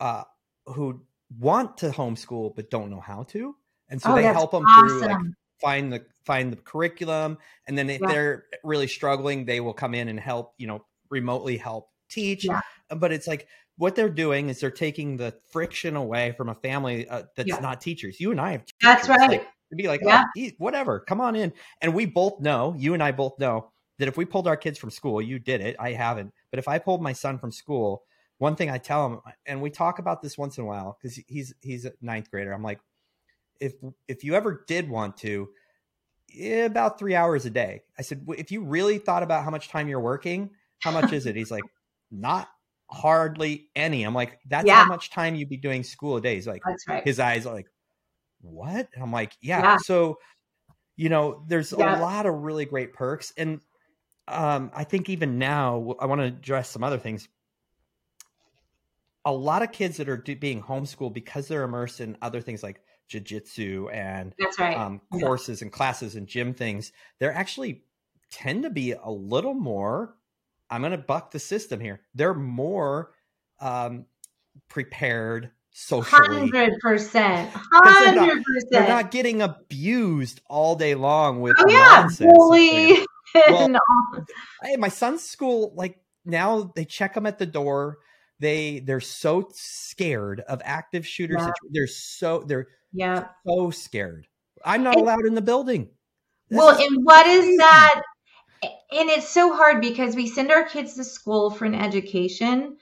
[0.00, 0.24] uh
[0.66, 1.00] who
[1.38, 3.54] want to homeschool but don't know how to.
[3.88, 4.88] And so oh, they help them awesome.
[4.88, 5.18] through like
[5.60, 8.08] find the find the curriculum and then if yeah.
[8.08, 12.60] they're really struggling they will come in and help you know remotely help teach yeah.
[12.98, 13.46] but it's like
[13.78, 17.58] what they're doing is they're taking the friction away from a family uh, that's yeah.
[17.60, 18.76] not teachers you and i have teachers.
[18.82, 20.24] that's right like, to be like yeah.
[20.36, 24.08] Oh, whatever come on in and we both know you and i both know that
[24.08, 26.78] if we pulled our kids from school you did it i haven't but if i
[26.78, 28.02] pulled my son from school
[28.38, 31.18] one thing i tell him and we talk about this once in a while because
[31.26, 32.80] he's he's a ninth grader i'm like
[33.60, 33.74] if
[34.08, 35.48] if you ever did want to
[36.38, 39.68] eh, about three hours a day i said if you really thought about how much
[39.68, 41.64] time you're working how much is it he's like
[42.10, 42.48] not
[42.90, 44.82] hardly any i'm like that's yeah.
[44.82, 47.02] how much time you'd be doing school a day he's like right.
[47.04, 47.66] his eyes are like
[48.42, 49.76] what and i'm like yeah, yeah.
[49.78, 50.18] so
[50.96, 51.98] you know there's yeah.
[51.98, 53.60] a lot of really great perks and
[54.28, 57.28] um i think even now i want to address some other things
[59.24, 62.80] a lot of kids that are being homeschooled because they're immersed in other things like
[63.10, 64.76] jujitsu and right.
[64.76, 65.66] um, courses yeah.
[65.66, 67.82] and classes and gym things, they're actually
[68.30, 70.14] tend to be a little more.
[70.70, 72.00] I'm going to buck the system here.
[72.14, 73.12] They're more
[73.60, 74.06] um,
[74.68, 76.50] prepared socially.
[76.50, 77.50] Hundred percent.
[77.52, 78.70] Hundred percent.
[78.70, 82.32] They're not getting abused all day long with oh, yeah, nonsense.
[82.32, 83.04] Bully.
[83.48, 83.76] Well,
[84.62, 87.98] hey, my son's school, like now they check them at the door.
[88.38, 91.40] They they're so scared of active shooters.
[91.40, 91.50] Yeah.
[91.70, 93.28] They're so they're yeah.
[93.46, 94.26] So scared.
[94.64, 95.88] I'm not and, allowed in the building.
[96.48, 98.02] This well, and what is that?
[98.62, 102.76] And it's so hard because we send our kids to school for an education,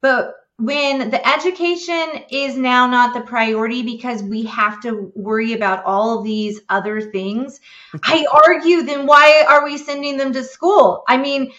[0.00, 5.84] but when the education is now not the priority because we have to worry about
[5.84, 7.60] all of these other things,
[7.92, 7.98] mm-hmm.
[8.02, 11.04] I argue then why are we sending them to school?
[11.06, 11.52] I mean,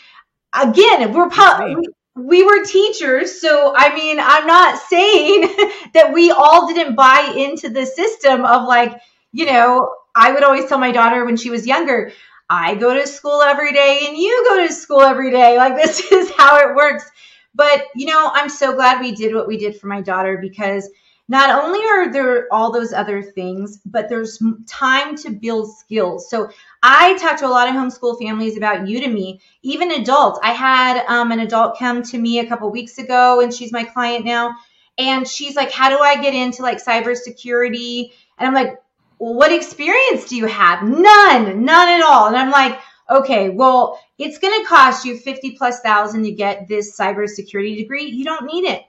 [0.54, 1.84] again, we're pu-
[2.16, 3.40] we were teachers.
[3.40, 5.42] So, I mean, I'm not saying
[5.94, 9.00] that we all didn't buy into the system of like,
[9.32, 12.12] you know, I would always tell my daughter when she was younger,
[12.50, 15.58] I go to school every day and you go to school every day.
[15.58, 17.04] Like, this is how it works.
[17.58, 20.89] But, you know, I'm so glad we did what we did for my daughter because
[21.28, 26.30] not only are there all those other things, but there's time to build skills.
[26.30, 26.50] So
[26.84, 30.39] I talk to a lot of homeschool families about Udemy, even adults.
[30.41, 33.84] I had um, an adult come to me a couple weeks ago, and she's my
[33.84, 34.56] client now.
[34.98, 38.12] And she's like, How do I get into like cybersecurity?
[38.38, 38.82] And I'm like,
[39.20, 40.84] well, What experience do you have?
[40.84, 42.28] None, none at all.
[42.28, 46.67] And I'm like, Okay, well, it's going to cost you 50 plus thousand to get
[46.67, 48.06] this cybersecurity degree.
[48.06, 48.84] You don't need it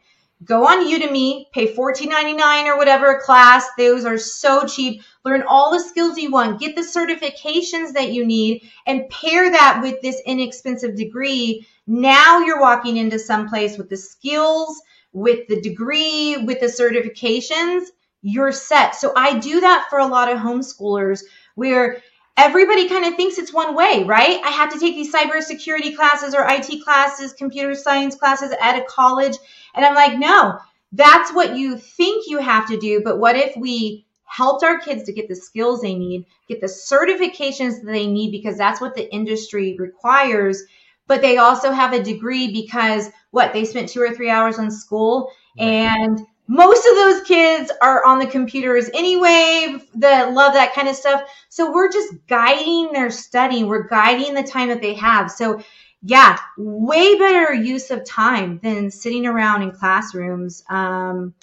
[0.45, 3.67] go on Udemy, pay $14.99 or whatever a class.
[3.77, 5.03] Those are so cheap.
[5.25, 9.81] Learn all the skills you want, get the certifications that you need, and pair that
[9.83, 11.67] with this inexpensive degree.
[11.87, 14.81] Now you're walking into some place with the skills,
[15.13, 17.87] with the degree, with the certifications.
[18.23, 18.95] You're set.
[18.95, 21.23] So I do that for a lot of homeschoolers
[21.55, 22.03] where
[22.39, 24.41] everybody kind of thinks it's one way, right?
[24.43, 28.85] I have to take these cybersecurity classes or IT classes, computer science classes at a
[28.85, 29.37] college.
[29.75, 30.59] And I'm like, no,
[30.93, 33.03] that's what you think you have to do.
[33.05, 36.67] But what if we helped our kids to get the skills they need, get the
[36.67, 40.63] certifications that they need, because that's what the industry requires.
[41.09, 44.71] But they also have a degree because what they spent two or three hours on
[44.71, 50.89] school and most of those kids are on the computers anyway that love that kind
[50.89, 55.31] of stuff so we're just guiding their study we're guiding the time that they have
[55.31, 55.61] so
[56.03, 61.35] yeah, way better use of time than sitting around in classrooms, um,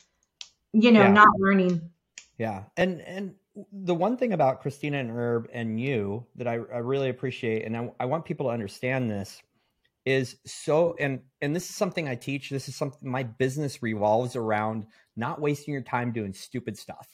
[0.71, 1.11] you know, yeah.
[1.11, 1.89] not learning.
[2.37, 3.35] Yeah, and and
[3.71, 7.75] the one thing about Christina and Herb and you that I, I really appreciate, and
[7.75, 9.41] I, I, want people to understand this,
[10.05, 12.49] is so and and this is something I teach.
[12.49, 17.07] This is something my business revolves around not wasting your time doing stupid stuff.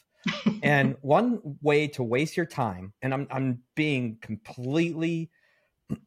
[0.61, 5.31] and one way to waste your time, and I'm I'm being completely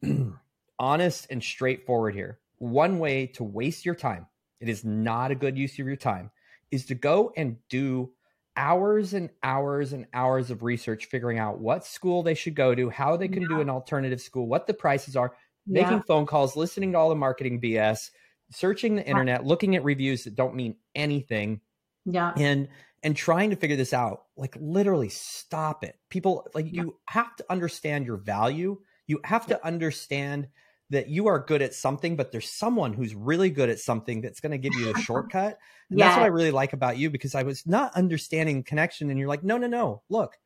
[0.79, 2.39] honest and straightforward here.
[2.59, 4.27] One way to waste your time,
[4.59, 6.31] it is not a good use of your time,
[6.71, 8.11] is to go and do
[8.57, 12.89] hours and hours and hours of research figuring out what school they should go to,
[12.89, 13.49] how they can yeah.
[13.49, 15.83] do an alternative school, what the prices are, yeah.
[15.83, 18.09] making phone calls, listening to all the marketing BS,
[18.51, 21.61] searching the internet, looking at reviews that don't mean anything.
[22.05, 22.33] Yeah.
[22.37, 22.67] And
[23.03, 24.23] and trying to figure this out.
[24.35, 25.95] Like literally stop it.
[26.09, 26.83] People like yeah.
[26.83, 28.79] you have to understand your value.
[29.07, 30.47] You have to understand
[30.89, 34.39] that you are good at something, but there's someone who's really good at something that's
[34.39, 35.57] going to give you a shortcut.
[35.89, 39.09] And that's what I really like about you because I was not understanding connection.
[39.09, 40.03] And you're like, no, no, no.
[40.09, 40.37] Look,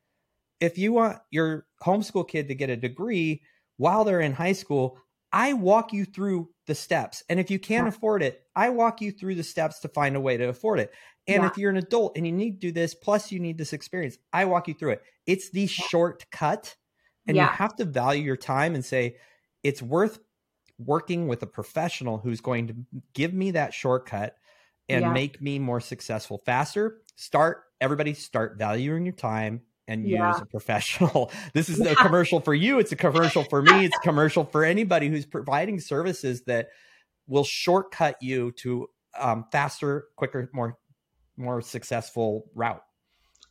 [0.60, 3.42] if you want your homeschool kid to get a degree
[3.76, 4.98] while they're in high school,
[5.32, 7.22] I walk you through the steps.
[7.28, 7.90] And if you can't yeah.
[7.90, 10.92] afford it, I walk you through the steps to find a way to afford it.
[11.26, 11.48] And yeah.
[11.48, 14.18] if you're an adult and you need to do this, plus you need this experience,
[14.32, 15.02] I walk you through it.
[15.26, 16.74] It's the shortcut.
[17.26, 19.16] And you have to value your time and say,
[19.62, 20.18] it's worth
[20.78, 22.74] working with a professional who's going to
[23.14, 24.36] give me that shortcut
[24.88, 25.12] and yeah.
[25.12, 27.02] make me more successful faster.
[27.16, 30.32] Start everybody start valuing your time and yeah.
[30.32, 31.30] use a professional.
[31.54, 31.92] This is yeah.
[31.92, 32.78] a commercial for you.
[32.78, 33.86] It's a commercial for me.
[33.86, 36.68] It's a commercial for anybody who's providing services that
[37.26, 38.88] will shortcut you to
[39.18, 40.76] um, faster, quicker, more
[41.36, 42.82] more successful route.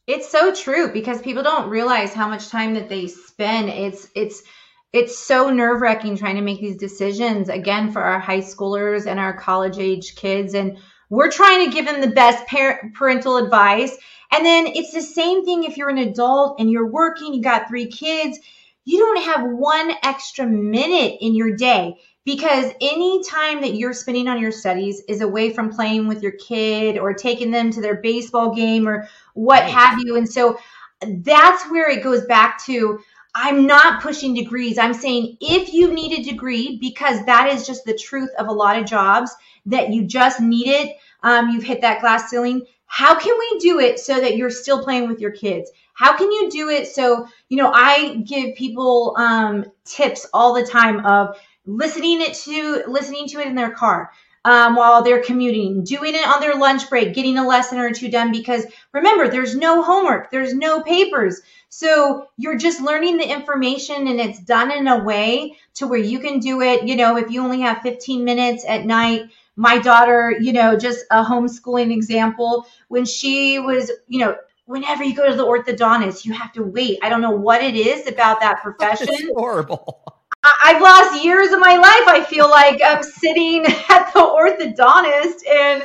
[0.06, 3.70] It's so true because people don't realize how much time that they spend.
[3.70, 4.44] It's it's
[4.92, 9.20] it's so nerve wracking trying to make these decisions again for our high schoolers and
[9.20, 10.56] our college age kids.
[10.56, 10.78] And
[11.10, 13.96] we're trying to give them the best parent, parental advice.
[14.32, 17.68] And then it's the same thing if you're an adult and you're working, you got
[17.68, 18.39] three kids,
[18.86, 24.28] you don't have one extra minute in your day because any time that you're spending
[24.28, 27.96] on your studies is away from playing with your kid or taking them to their
[27.96, 30.15] baseball game or what have you.
[30.15, 30.60] And so
[31.02, 33.00] that's where it goes back to
[33.36, 34.78] I'm not pushing degrees.
[34.78, 38.52] I'm saying if you need a degree, because that is just the truth of a
[38.54, 39.34] lot of jobs
[39.68, 42.65] that you just need it, um, you've hit that glass ceiling.
[42.86, 45.69] How can we do it so that you're still playing with your kids?
[45.93, 50.65] How can you do it so, you know, I give people um, tips all the
[50.65, 54.12] time of listening it to listening to it in their car
[54.45, 58.10] um, while they're commuting, doing it on their lunch break, getting a lesson or two
[58.10, 58.32] done.
[58.32, 61.41] Because remember, there's no homework, there's no papers.
[61.69, 66.19] So you're just learning the information and it's done in a way to where you
[66.19, 66.88] can do it.
[66.88, 71.06] You know, if you only have 15 minutes at night, my daughter, you know, just
[71.12, 76.34] a homeschooling example, when she was, you know, whenever you go to the orthodontist, you
[76.34, 76.99] have to wait.
[77.04, 79.08] I don't know what it is about that profession.
[79.10, 80.18] It's horrible.
[80.43, 82.08] I've lost years of my life.
[82.08, 85.84] I feel like I'm sitting at the orthodontist and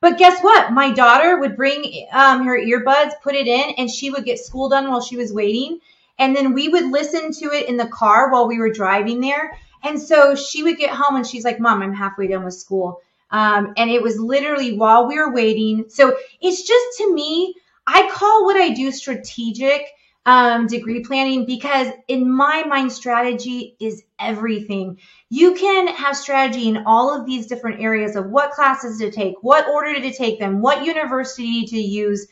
[0.00, 0.72] but guess what?
[0.72, 4.70] My daughter would bring um, her earbuds, put it in, and she would get school
[4.70, 5.80] done while she was waiting.
[6.18, 9.58] And then we would listen to it in the car while we were driving there.
[9.82, 13.00] And so she would get home and she's like, Mom, I'm halfway done with school.
[13.30, 15.84] Um, and it was literally while we were waiting.
[15.88, 17.54] So it's just to me,
[17.86, 19.82] I call what I do strategic
[20.26, 24.98] um, degree planning because in my mind, strategy is everything.
[25.30, 29.34] You can have strategy in all of these different areas of what classes to take,
[29.42, 32.26] what order to take them, what university to use.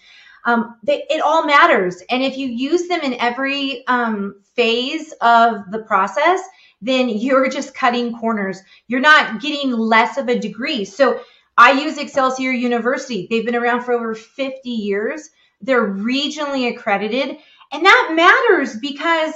[0.45, 2.03] Um, they, it all matters.
[2.11, 6.41] And if you use them in every um, phase of the process,
[6.81, 8.61] then you're just cutting corners.
[8.87, 10.85] You're not getting less of a degree.
[10.85, 11.21] So
[11.57, 13.27] I use Excelsior University.
[13.29, 15.31] They've been around for over 50 years.
[15.61, 17.39] They're regionally accredited
[17.73, 19.35] and that matters because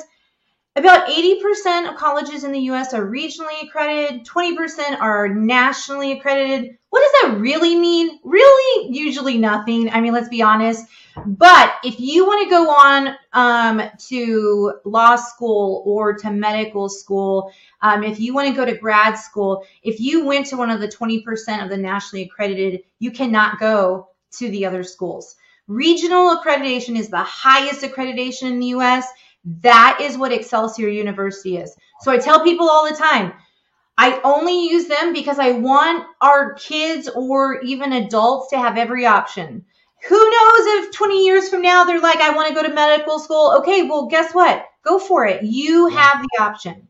[0.74, 6.78] about 80% of colleges in the US are regionally accredited, 20% are nationally accredited.
[6.88, 8.20] What does that really mean?
[8.24, 9.90] Really, usually nothing.
[9.90, 10.86] I mean, let's be honest.
[11.26, 17.52] But if you want to go on um, to law school or to medical school,
[17.82, 20.80] um, if you want to go to grad school, if you went to one of
[20.80, 25.36] the 20% of the nationally accredited, you cannot go to the other schools.
[25.72, 29.06] Regional accreditation is the highest accreditation in the US.
[29.62, 31.74] That is what Excelsior University is.
[32.02, 33.32] So I tell people all the time,
[33.96, 39.06] I only use them because I want our kids or even adults to have every
[39.06, 39.64] option.
[40.08, 43.18] Who knows if 20 years from now they're like, I want to go to medical
[43.18, 43.56] school.
[43.60, 44.66] Okay, well, guess what?
[44.84, 45.42] Go for it.
[45.42, 46.88] You have the option.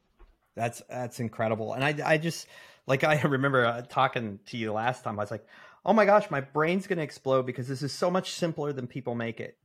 [0.56, 1.74] That's that's incredible.
[1.74, 2.48] And I I just
[2.86, 5.18] like I remember uh, talking to you last time.
[5.18, 5.46] I was like,
[5.84, 8.86] oh my gosh, my brain's going to explode because this is so much simpler than
[8.86, 9.56] people make it.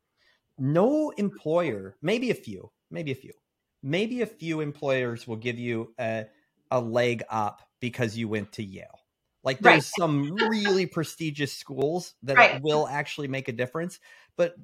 [0.58, 3.34] no employer, maybe a few, maybe a few,
[3.84, 6.26] maybe a few employers will give you a,
[6.72, 9.00] a leg up because you went to Yale.
[9.44, 9.94] Like there's right.
[10.00, 12.62] some really prestigious schools that right.
[12.62, 14.00] will actually make a difference.
[14.36, 14.56] But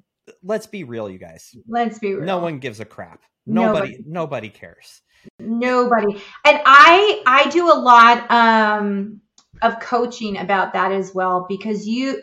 [0.42, 1.54] let's be real, you guys.
[1.68, 2.24] Let's be real.
[2.24, 3.22] No one gives a crap.
[3.46, 5.00] Nobody nobody, nobody cares.
[5.38, 6.14] Nobody.
[6.44, 9.20] And I I do a lot um
[9.62, 12.22] of coaching about that as well because you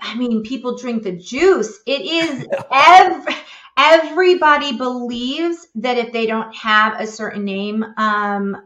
[0.00, 1.80] I mean people drink the juice.
[1.86, 3.34] It is every
[3.76, 8.56] everybody believes that if they don't have a certain name um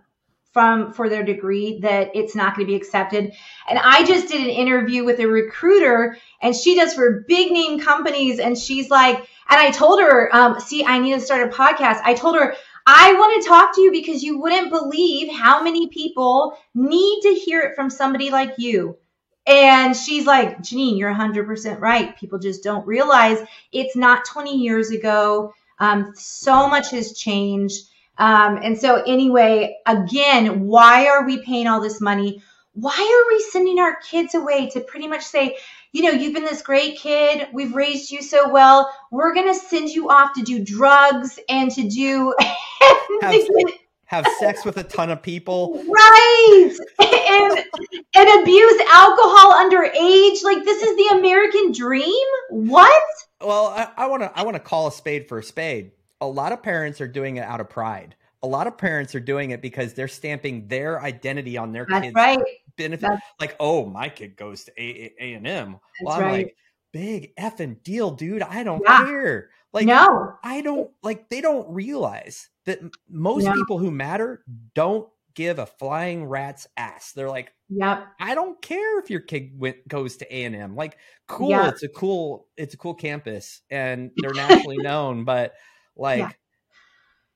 [0.52, 3.32] from for their degree that it's not going to be accepted.
[3.68, 7.80] And I just did an interview with a recruiter and she does for big name
[7.80, 11.52] companies and she's like and I told her um, see I need to start a
[11.52, 12.00] podcast.
[12.04, 12.54] I told her
[12.86, 17.34] I want to talk to you because you wouldn't believe how many people need to
[17.34, 18.98] hear it from somebody like you.
[19.46, 22.16] And she's like, Janine, you're 100% right.
[22.16, 23.38] People just don't realize
[23.72, 25.52] it's not 20 years ago.
[25.78, 27.88] Um, so much has changed.
[28.16, 32.42] Um, and so, anyway, again, why are we paying all this money?
[32.72, 35.56] Why are we sending our kids away to pretty much say,
[35.94, 37.46] you know, you've been this great kid.
[37.52, 38.92] We've raised you so well.
[39.12, 42.34] We're going to send you off to do drugs and to do.
[43.22, 43.34] have,
[44.06, 45.82] have sex with a ton of people.
[45.88, 46.72] Right.
[47.26, 47.58] And,
[48.14, 50.44] and abuse alcohol underage.
[50.44, 52.26] Like, this is the American dream?
[52.50, 53.02] What?
[53.40, 55.90] Well, I want to I want to call a spade for a spade.
[56.20, 58.14] A lot of parents are doing it out of pride.
[58.44, 62.02] A lot of parents are doing it because they're stamping their identity on their That's
[62.02, 62.38] kids' right
[62.76, 63.08] benefit.
[63.08, 65.78] That's, like, oh, my kid goes to A and M.
[66.02, 66.32] Well, I'm right.
[66.32, 66.56] like,
[66.92, 68.42] big effing deal, dude.
[68.42, 69.04] I don't yeah.
[69.04, 69.50] care.
[69.72, 71.28] Like, no, I don't like.
[71.28, 72.78] They don't realize that
[73.08, 73.54] most yeah.
[73.54, 77.12] people who matter don't give a flying rat's ass.
[77.12, 78.06] They're like, yep.
[78.20, 80.76] I don't care if your kid went goes to A and M.
[80.76, 81.50] Like, cool.
[81.50, 81.72] Yep.
[81.72, 82.46] It's a cool.
[82.56, 85.24] It's a cool campus, and they're nationally known.
[85.24, 85.54] But
[85.96, 86.20] like.
[86.20, 86.30] Yeah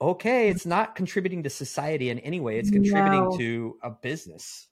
[0.00, 2.58] okay, it's not contributing to society in any way.
[2.58, 3.36] It's contributing no.
[3.36, 4.68] to a business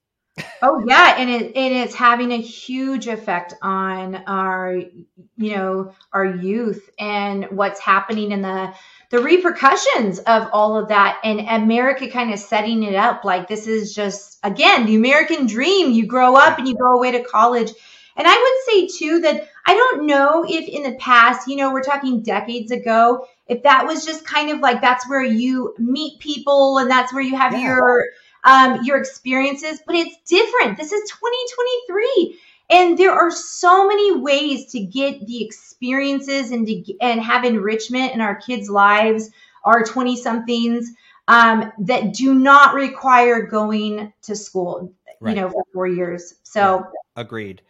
[0.62, 4.74] oh yeah and it and it's having a huge effect on our
[5.36, 8.72] you know our youth and what's happening in the
[9.10, 13.66] the repercussions of all of that and america kind of setting it up like this
[13.66, 17.70] is just again the american dream you grow up and you go away to college
[18.16, 21.72] and i would say too that i don't know if in the past you know
[21.72, 26.18] we're talking decades ago if that was just kind of like that's where you meet
[26.18, 27.60] people and that's where you have yeah.
[27.60, 28.06] your
[28.44, 30.78] um, your experiences, but it's different.
[30.78, 32.38] This is 2023.
[32.68, 38.12] And there are so many ways to get the experiences and to and have enrichment
[38.12, 39.30] in our kids' lives,
[39.64, 40.90] our 20 somethings,
[41.28, 45.36] um, that do not require going to school, right.
[45.36, 46.34] you know, for four years.
[46.42, 47.22] So yeah.
[47.22, 47.62] agreed.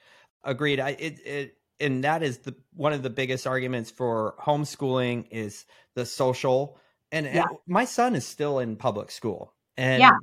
[0.44, 0.80] Agreed.
[0.80, 5.64] I, it, it, and that is the one of the biggest arguments for homeschooling is
[5.94, 6.78] the social.
[7.12, 7.44] And, yeah.
[7.48, 10.16] and my son is still in public school, and yeah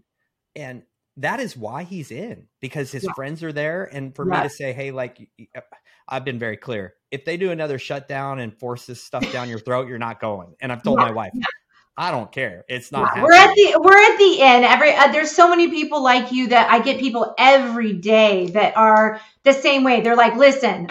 [0.56, 0.84] and
[1.18, 3.14] that is why he's in because his yeah.
[3.14, 4.42] friends are there and for yeah.
[4.42, 5.62] me to say hey like uh,
[6.08, 9.60] i've been very clear if they do another shutdown and force this stuff down your
[9.60, 11.06] throat you're not going and i've told yeah.
[11.06, 11.34] my wife
[11.96, 12.66] I don't care.
[12.68, 13.22] It's not.
[13.22, 14.66] We're at the we're at the end.
[14.66, 18.76] Every uh, there's so many people like you that I get people every day that
[18.76, 20.02] are the same way.
[20.02, 20.90] They're like, listen,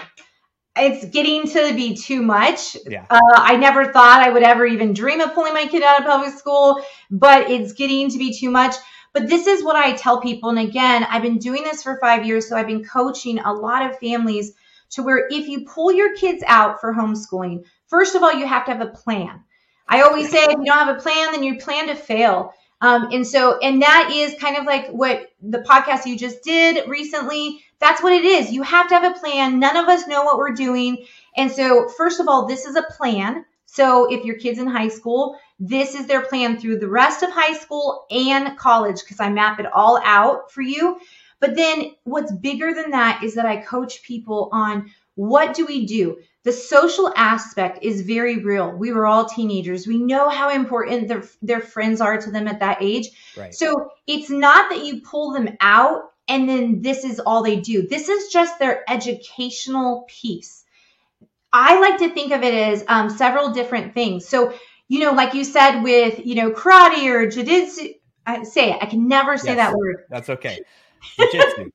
[0.76, 2.76] it's getting to be too much.
[2.86, 3.04] Yeah.
[3.10, 6.06] Uh, I never thought I would ever even dream of pulling my kid out of
[6.06, 8.74] public school, but it's getting to be too much.
[9.12, 10.48] But this is what I tell people.
[10.48, 12.48] And again, I've been doing this for five years.
[12.48, 14.52] So I've been coaching a lot of families
[14.90, 18.64] to where if you pull your kids out for homeschooling, first of all, you have
[18.66, 19.42] to have a plan.
[19.86, 22.54] I always say if you don't have a plan, then you plan to fail.
[22.82, 26.88] Um, and so, and that is kind of like what the podcast you just did
[26.88, 27.60] recently.
[27.78, 28.50] That's what it is.
[28.50, 29.60] You have to have a plan.
[29.60, 31.06] None of us know what we're doing.
[31.36, 33.44] And so, first of all, this is a plan.
[33.66, 37.30] So if your kid's in high school, this is their plan through the rest of
[37.30, 40.98] high school and college because I map it all out for you.
[41.40, 45.86] But then what's bigger than that is that I coach people on what do we
[45.86, 46.18] do?
[46.44, 48.72] The social aspect is very real.
[48.72, 49.86] We were all teenagers.
[49.86, 53.10] We know how important their, their friends are to them at that age.
[53.36, 53.54] Right.
[53.54, 57.86] So it's not that you pull them out and then this is all they do.
[57.86, 60.64] This is just their educational piece.
[61.52, 64.26] I like to think of it as um, several different things.
[64.26, 64.54] So,
[64.88, 67.88] you know, like you said with, you know, karate or jiu-jitsu,
[68.26, 68.78] I say it.
[68.80, 70.04] I can never say yes, that word.
[70.08, 70.60] That's okay.
[71.16, 71.70] Jiu-jitsu.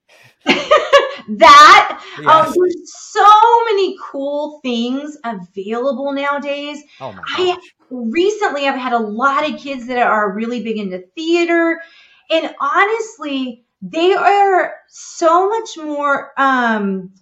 [1.29, 2.47] that um, yes.
[2.47, 6.81] um, there's so many cool things available nowadays.
[6.99, 7.25] Oh my gosh.
[7.29, 7.57] I
[7.89, 11.81] recently I've had a lot of kids that are really big into theater,
[12.29, 16.31] and honestly, they are so much more.
[16.37, 17.13] Um,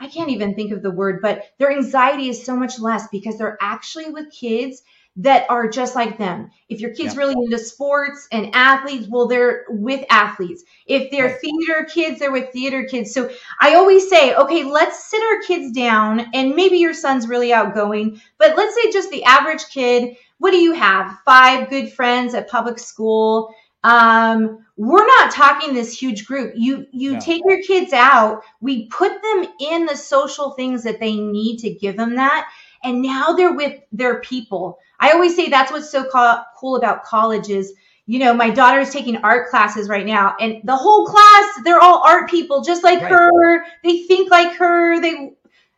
[0.00, 3.38] I can't even think of the word, but their anxiety is so much less because
[3.38, 4.82] they're actually with kids
[5.16, 6.50] that are just like them.
[6.68, 10.64] If your kid's really into sports and athletes, well, they're with athletes.
[10.86, 11.40] If they're right.
[11.40, 13.12] theater kids, they're with theater kids.
[13.12, 17.52] So I always say, okay, let's sit our kids down, and maybe your son's really
[17.52, 20.16] outgoing, but let's say just the average kid.
[20.38, 21.18] What do you have?
[21.24, 23.54] Five good friends at public school.
[23.84, 26.54] Um, we're not talking this huge group.
[26.56, 28.42] You you take your kids out.
[28.60, 32.48] We put them in the social things that they need to give them that
[32.84, 34.78] and now they're with their people.
[35.00, 37.72] I always say that's what's so co- cool about college is,
[38.06, 41.80] you know, my daughter is taking art classes right now, and the whole class, they're
[41.80, 43.10] all art people, just like right.
[43.10, 43.64] her.
[43.84, 45.00] They think like her.
[45.00, 45.32] They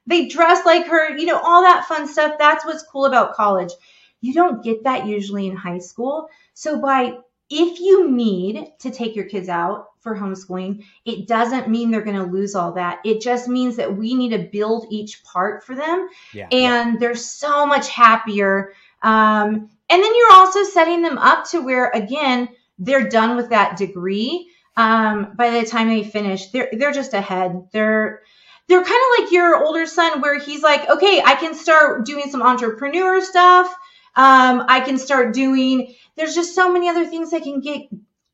[0.07, 1.17] they dress like her.
[1.17, 2.37] You know, all that fun stuff.
[2.39, 3.73] That's what's cool about college.
[4.21, 6.29] You don't get that usually in high school.
[6.55, 7.19] So by
[7.51, 12.15] if you need to take your kids out for homeschooling, it doesn't mean they're going
[12.15, 13.01] to lose all that.
[13.05, 16.09] It just means that we need to build each part for them.
[16.33, 16.97] Yeah, and yeah.
[17.01, 18.75] they're so much happier.
[19.03, 23.77] Um, and then you're also setting them up to where, again, they're done with that
[23.77, 24.51] degree.
[24.77, 27.69] Um, by the time they finish, they're they're just ahead.
[27.73, 28.23] They're
[28.69, 32.31] they're kind of like your older son, where he's like, okay, I can start doing
[32.31, 33.69] some entrepreneur stuff.
[34.17, 37.83] Um, I can start doing there's just so many other things I can get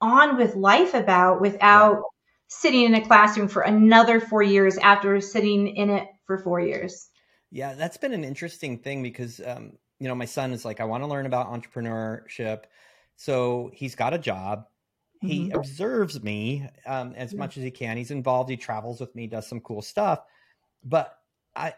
[0.01, 2.03] on with life about without
[2.49, 7.09] sitting in a classroom for another four years after sitting in it for four years.
[7.51, 10.85] Yeah, that's been an interesting thing because, um, you know, my son is like, I
[10.85, 12.65] want to learn about entrepreneurship.
[13.17, 14.67] So he's got a job.
[15.21, 15.59] He mm-hmm.
[15.59, 17.97] observes me um, as much as he can.
[17.97, 18.49] He's involved.
[18.51, 20.21] He travels with me, does some cool stuff.
[20.83, 21.19] But
[21.55, 21.75] I,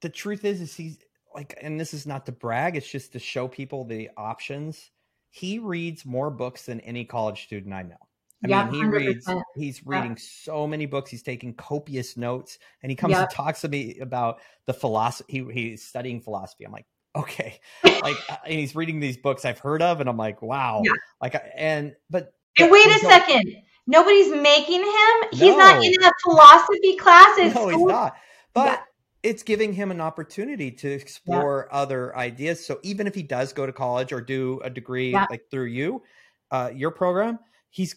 [0.00, 0.98] the truth is, is he's
[1.34, 4.90] like, and this is not to brag, it's just to show people the options.
[5.30, 7.96] He reads more books than any college student I know.
[8.44, 8.90] I yeah, mean, he 100%.
[8.92, 10.16] reads, he's reading yeah.
[10.18, 11.10] so many books.
[11.10, 13.22] He's taking copious notes and he comes yep.
[13.22, 15.44] and talks to me about the philosophy.
[15.44, 16.64] He, he's studying philosophy.
[16.64, 17.58] I'm like, okay.
[17.84, 20.00] like, uh, and he's reading these books I've heard of.
[20.00, 20.82] And I'm like, wow.
[20.84, 20.92] Yeah.
[21.20, 22.32] Like, and, but.
[22.58, 23.56] And wait a second.
[23.88, 25.28] Nobody's making him.
[25.32, 25.58] He's no.
[25.58, 27.54] not in a philosophy class.
[27.54, 28.16] No, he's not.
[28.54, 28.84] But
[29.22, 31.78] it's giving him an opportunity to explore yeah.
[31.78, 32.64] other ideas.
[32.64, 35.26] So even if he does go to college or do a degree yeah.
[35.30, 36.02] like through you,
[36.50, 37.38] uh, your program,
[37.70, 37.96] he's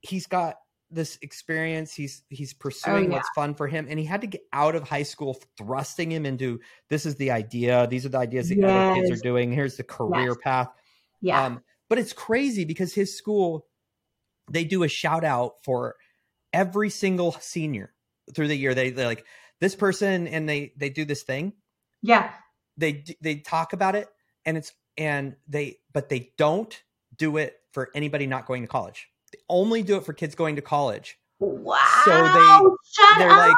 [0.00, 0.56] he's got
[0.90, 1.92] this experience.
[1.92, 3.12] He's he's oh, pursuing oh, yeah.
[3.14, 6.24] what's fun for him, and he had to get out of high school, thrusting him
[6.24, 7.86] into this is the idea.
[7.88, 8.70] These are the ideas that yes.
[8.70, 9.52] other kids are doing.
[9.52, 10.36] Here's the career yes.
[10.42, 10.68] path.
[11.20, 13.66] Yeah, um, but it's crazy because his school
[14.50, 15.96] they do a shout out for
[16.52, 17.92] every single senior
[18.34, 18.74] through the year.
[18.74, 19.24] They they like
[19.60, 21.52] this person and they they do this thing.
[22.02, 22.30] Yeah.
[22.76, 24.08] They they talk about it
[24.44, 26.82] and it's and they but they don't
[27.16, 29.08] do it for anybody not going to college.
[29.32, 31.16] They only do it for kids going to college.
[31.40, 33.48] Wow so they Shut they're up.
[33.48, 33.56] like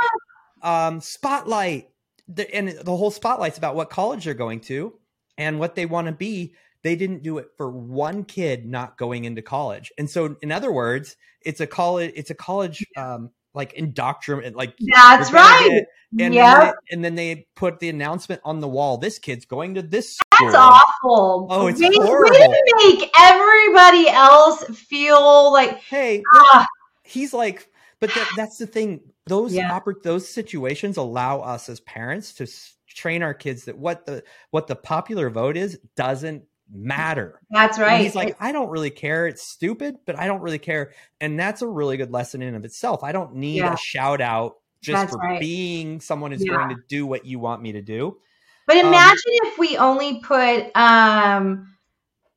[0.63, 1.91] um spotlight.
[2.29, 4.95] The, and the whole spotlight's about what college they're going to
[5.39, 6.55] and what they want to be.
[6.83, 9.93] They didn't do it for one kid not going into college.
[9.97, 14.75] And so in other words it's a college it's a college um like indoctrinate like
[14.93, 15.85] that's right
[16.19, 16.61] and yep.
[16.61, 19.83] then they, and then they put the announcement on the wall this kid's going to
[19.83, 20.53] this school.
[20.53, 26.67] that's awful oh it's we, horrible we make everybody else feel like hey ah.
[27.03, 29.71] he's like but that, that's the thing those yeah.
[29.71, 32.47] oppor- those situations allow us as parents to
[32.89, 37.41] train our kids that what the what the popular vote is doesn't matter.
[37.51, 37.95] That's right.
[37.95, 39.27] And he's like, I don't really care.
[39.27, 40.93] It's stupid, but I don't really care.
[41.21, 43.05] And that's a really good lesson in of itself.
[43.05, 43.75] I don't need yeah.
[43.75, 45.41] a shout out just that's for right.
[45.41, 46.55] being someone who's yeah.
[46.55, 48.19] going to do what you want me to do.
[48.67, 51.73] But um, imagine um, if we only put um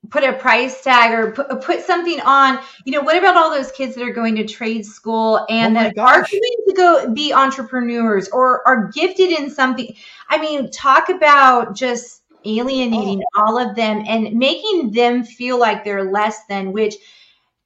[0.09, 3.71] put a price tag or put, put something on you know what about all those
[3.71, 6.15] kids that are going to trade school and oh that gosh.
[6.15, 9.93] are going to go be entrepreneurs or are gifted in something
[10.29, 12.23] i mean talk about just
[12.57, 13.41] alienating oh.
[13.41, 16.95] all of them and making them feel like they're less than, which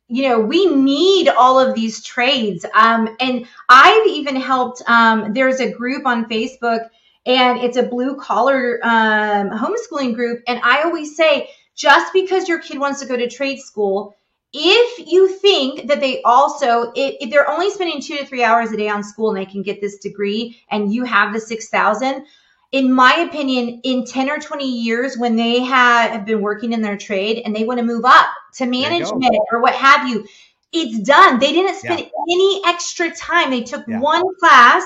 [0.07, 5.59] you know we need all of these trades um, and i've even helped um, there's
[5.59, 6.89] a group on facebook
[7.25, 12.59] and it's a blue collar um, homeschooling group and i always say just because your
[12.59, 14.15] kid wants to go to trade school
[14.53, 18.77] if you think that they also if they're only spending two to three hours a
[18.77, 22.25] day on school and they can get this degree and you have the 6000
[22.74, 26.82] in my opinion, in 10 or 20 years, when they have, have been working in
[26.82, 30.26] their trade and they want to move up to management or what have you,
[30.74, 31.38] it's done.
[31.38, 32.07] They didn't spend yeah.
[32.32, 33.51] any extra time.
[33.51, 33.99] They took yeah.
[33.99, 34.84] one class.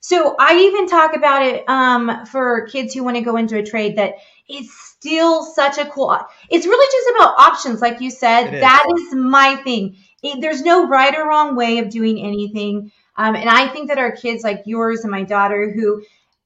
[0.00, 3.64] So I even talk about it um, for kids who want to go into a
[3.64, 4.16] trade that
[4.46, 6.14] it's still such a cool.
[6.50, 8.52] It's really just about options, like you said.
[8.60, 9.96] That is my thing.
[10.22, 12.92] It, there's no right or wrong way of doing anything.
[13.16, 16.02] Um, and I think that our kids, like yours and my daughter, who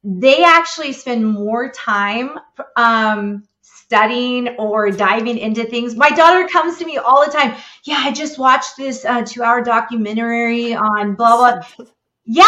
[0.08, 2.38] they actually spend more time
[2.76, 5.96] um, studying or diving into things.
[5.96, 7.56] My daughter comes to me all the time.
[7.82, 11.86] Yeah, I just watched this uh, two hour documentary on blah, blah.
[12.24, 12.44] Yeah.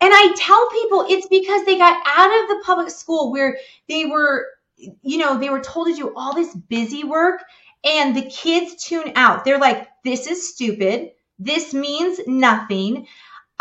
[0.00, 3.58] And I tell people it's because they got out of the public school where
[3.88, 4.46] they were,
[4.76, 7.42] you know, they were told to do all this busy work
[7.84, 9.44] and the kids tune out.
[9.44, 11.10] They're like, this is stupid.
[11.40, 13.08] This means nothing.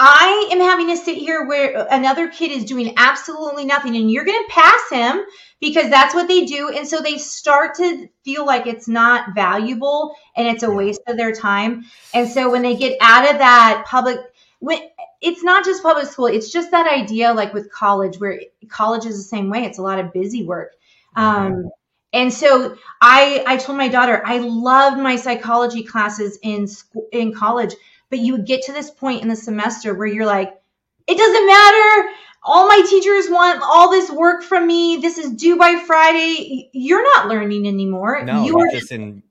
[0.02, 4.24] I am having to sit here where another kid is doing absolutely nothing and you're
[4.24, 5.26] going to pass him
[5.60, 6.70] because that's what they do.
[6.70, 11.18] And so they start to feel like it's not valuable and it's a waste of
[11.18, 11.84] their time.
[12.14, 14.20] And so when they get out of that public,
[14.60, 14.80] when
[15.20, 18.40] it's not just public school, it's just that idea like with college where
[18.70, 19.66] college is the same way.
[19.66, 20.76] It's a lot of busy work.
[21.18, 21.70] Um,
[22.14, 27.34] and so I, I told my daughter, I loved my psychology classes in school, in
[27.34, 27.76] college
[28.10, 30.60] but you would get to this point in the semester where you're like,
[31.08, 32.10] it doesn't matter.
[32.44, 34.98] All my teachers want all this work from me.
[34.98, 36.70] This is due by Friday.
[36.74, 38.24] You're not learning anymore.
[38.24, 39.24] No, you are just in.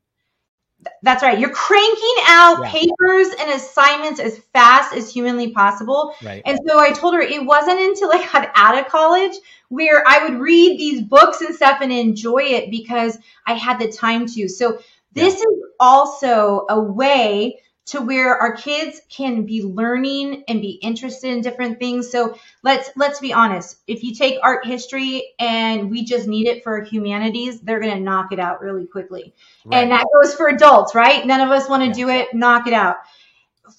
[1.02, 1.38] That's right.
[1.38, 2.70] You're cranking out yeah.
[2.70, 6.14] papers and assignments as fast as humanly possible.
[6.22, 6.42] Right.
[6.44, 9.34] And so I told her it wasn't until I got out of college
[9.68, 13.90] where I would read these books and stuff and enjoy it because I had the
[13.90, 14.48] time to.
[14.48, 14.80] So
[15.12, 15.40] this yeah.
[15.40, 21.40] is also a way to where our kids can be learning and be interested in
[21.40, 22.10] different things.
[22.10, 23.78] So let's let's be honest.
[23.86, 28.00] If you take art history and we just need it for humanities, they're going to
[28.00, 29.32] knock it out really quickly.
[29.64, 29.82] Right.
[29.82, 31.26] And that goes for adults, right?
[31.26, 31.94] None of us want to yeah.
[31.94, 32.96] do it, knock it out.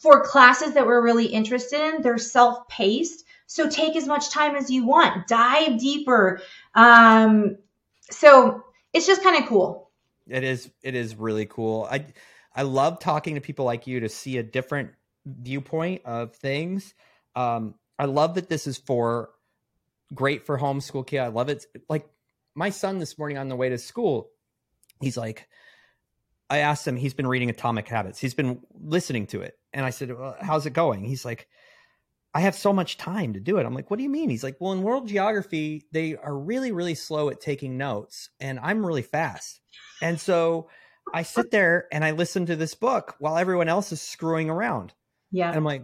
[0.02, 3.26] For classes that we're really interested in, they're self-paced.
[3.46, 5.28] So take as much time as you want.
[5.28, 6.42] Dive deeper.
[6.74, 7.58] Um,
[8.10, 9.92] so it's just kind of cool.
[10.28, 10.72] It is.
[10.84, 11.88] It is really cool.
[11.92, 12.06] I
[12.60, 14.90] I love talking to people like you to see a different
[15.26, 16.94] viewpoint of things.
[17.34, 19.30] Um, I love that this is for
[20.14, 21.20] great for homeschool kid.
[21.20, 21.66] I love it.
[21.88, 22.06] Like
[22.56, 24.32] my son this morning on the way to school,
[25.00, 25.48] he's like,
[26.50, 28.20] I asked him, he's been reading Atomic Habits.
[28.20, 29.58] He's been listening to it.
[29.72, 31.06] And I said, well, How's it going?
[31.06, 31.48] He's like,
[32.34, 33.66] I have so much time to do it.
[33.66, 34.30] I'm like, what do you mean?
[34.30, 38.60] He's like, well, in world geography, they are really, really slow at taking notes, and
[38.60, 39.62] I'm really fast.
[40.02, 40.68] And so
[41.14, 44.94] I sit there and I listen to this book while everyone else is screwing around.
[45.32, 45.50] Yeah.
[45.50, 45.84] And I'm like,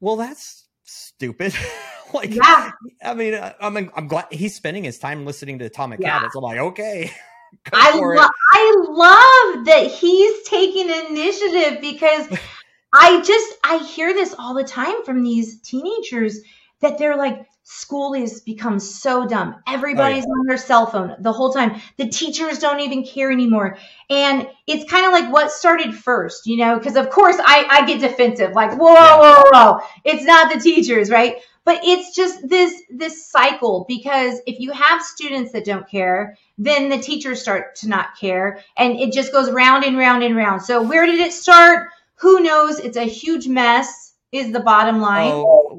[0.00, 1.54] well, that's stupid.
[2.14, 2.72] like, yeah.
[3.04, 6.18] I mean, uh, I mean, I'm glad he's spending his time listening to Atomic yeah.
[6.18, 6.36] Habits.
[6.36, 7.10] I'm like, okay.
[7.72, 12.28] I, lo- I love that he's taking initiative because
[12.92, 16.40] I just, I hear this all the time from these teenagers
[16.80, 19.56] that they're like, school has become so dumb.
[19.68, 20.40] Everybody's oh, yeah.
[20.40, 21.80] on their cell phone the whole time.
[21.96, 23.78] The teachers don't even care anymore.
[24.10, 27.86] And it's kind of like what started first, you know, because of course I, I
[27.86, 29.18] get defensive, like, whoa, yeah.
[29.18, 31.36] whoa, whoa, it's not the teachers, right?
[31.64, 36.88] But it's just this this cycle because if you have students that don't care, then
[36.88, 38.58] the teachers start to not care.
[38.76, 40.62] And it just goes round and round and round.
[40.62, 41.90] So where did it start?
[42.16, 42.80] Who knows?
[42.80, 45.30] It's a huge mess, is the bottom line.
[45.32, 45.71] Oh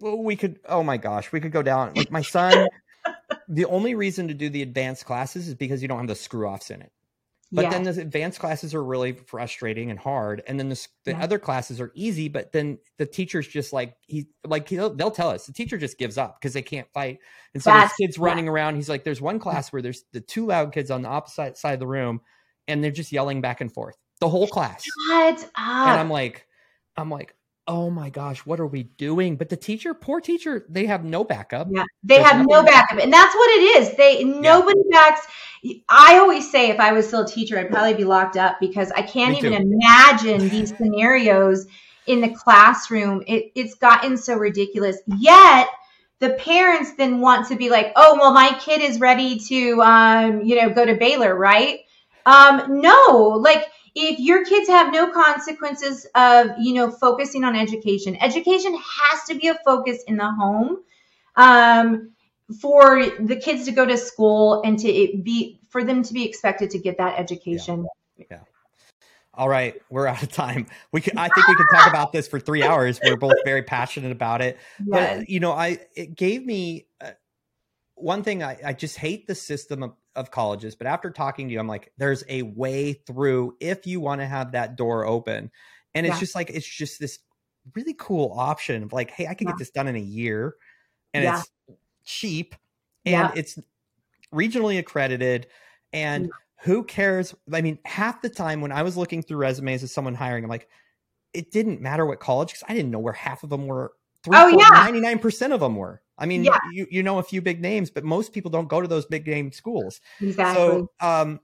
[0.00, 0.60] well, we could.
[0.68, 1.92] Oh my gosh, we could go down.
[1.94, 2.68] Like my son,
[3.48, 6.46] the only reason to do the advanced classes is because you don't have the screw
[6.46, 6.92] offs in it.
[7.52, 7.70] But yeah.
[7.70, 11.22] then the advanced classes are really frustrating and hard, and then the, the yeah.
[11.22, 12.28] other classes are easy.
[12.28, 15.98] But then the teacher's just like he like he'll, they'll tell us the teacher just
[15.98, 17.18] gives up because they can't fight,
[17.54, 18.52] and so That's, kids running yeah.
[18.52, 18.76] around.
[18.76, 21.74] He's like, there's one class where there's the two loud kids on the opposite side
[21.74, 22.20] of the room,
[22.68, 24.84] and they're just yelling back and forth the whole class.
[25.08, 25.50] Shut up.
[25.56, 26.46] And I'm like,
[26.96, 27.34] I'm like,
[27.70, 29.36] oh my gosh, what are we doing?
[29.36, 31.68] But the teacher, poor teacher, they have no backup.
[31.70, 32.98] Yeah, they There's have no backup.
[32.98, 33.96] And that's what it is.
[33.96, 35.10] They nobody yeah.
[35.10, 35.26] backs
[35.88, 38.90] I always say if I was still a teacher, I'd probably be locked up because
[38.92, 41.66] I can't even imagine these scenarios
[42.06, 43.22] in the classroom.
[43.26, 44.98] It, it's gotten so ridiculous.
[45.18, 45.68] Yet
[46.18, 50.42] the parents then want to be like, oh, well, my kid is ready to, um,
[50.42, 51.80] you know, go to Baylor, right?
[52.24, 58.16] Um, no, like if your kids have no consequences of you know focusing on education
[58.20, 60.78] education has to be a focus in the home
[61.36, 62.10] um,
[62.60, 66.70] for the kids to go to school and to be for them to be expected
[66.70, 67.86] to get that education.
[68.16, 68.40] Yeah, yeah.
[69.34, 69.80] all right.
[69.88, 70.66] We're out of time.
[70.92, 73.00] We can i think we can talk about this for three hours.
[73.02, 74.58] We're both very passionate about it.
[74.84, 75.18] Yes.
[75.18, 77.12] but you know i it gave me uh,
[77.94, 81.52] one thing I, I just hate the system of of colleges, but after talking to
[81.52, 85.50] you, I'm like, there's a way through if you want to have that door open.
[85.94, 86.20] And it's yeah.
[86.20, 87.18] just like, it's just this
[87.74, 89.52] really cool option of like, hey, I can yeah.
[89.52, 90.56] get this done in a year
[91.14, 91.38] and yeah.
[91.38, 91.50] it's
[92.04, 92.54] cheap
[93.04, 93.58] and it's
[94.34, 95.46] regionally accredited.
[95.92, 96.30] And
[96.62, 97.34] who cares?
[97.52, 100.50] I mean, half the time when I was looking through resumes of someone hiring, I'm
[100.50, 100.68] like,
[101.32, 103.92] it didn't matter what college because I didn't know where half of them were.
[104.22, 106.02] Three, oh yeah, ninety nine percent of them were.
[106.20, 106.58] I mean, yeah.
[106.72, 109.26] you you know a few big names, but most people don't go to those big
[109.26, 110.00] name schools.
[110.20, 110.54] Exactly.
[110.54, 111.40] So, um,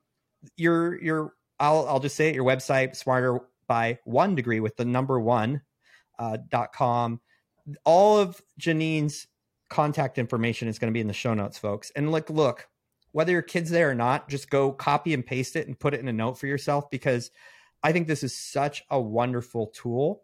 [0.57, 2.35] your your I'll I'll just say it.
[2.35, 5.63] Your website, smarter by one degree with the number one
[6.19, 7.21] uh, dot com.
[7.85, 9.27] All of Janine's
[9.71, 11.91] contact information is going to be in the show notes, folks.
[11.97, 12.69] And like, look,
[13.13, 16.01] whether your kid's there or not, just go copy and paste it and put it
[16.01, 17.31] in a note for yourself because
[17.83, 20.23] I think this is such a wonderful tool.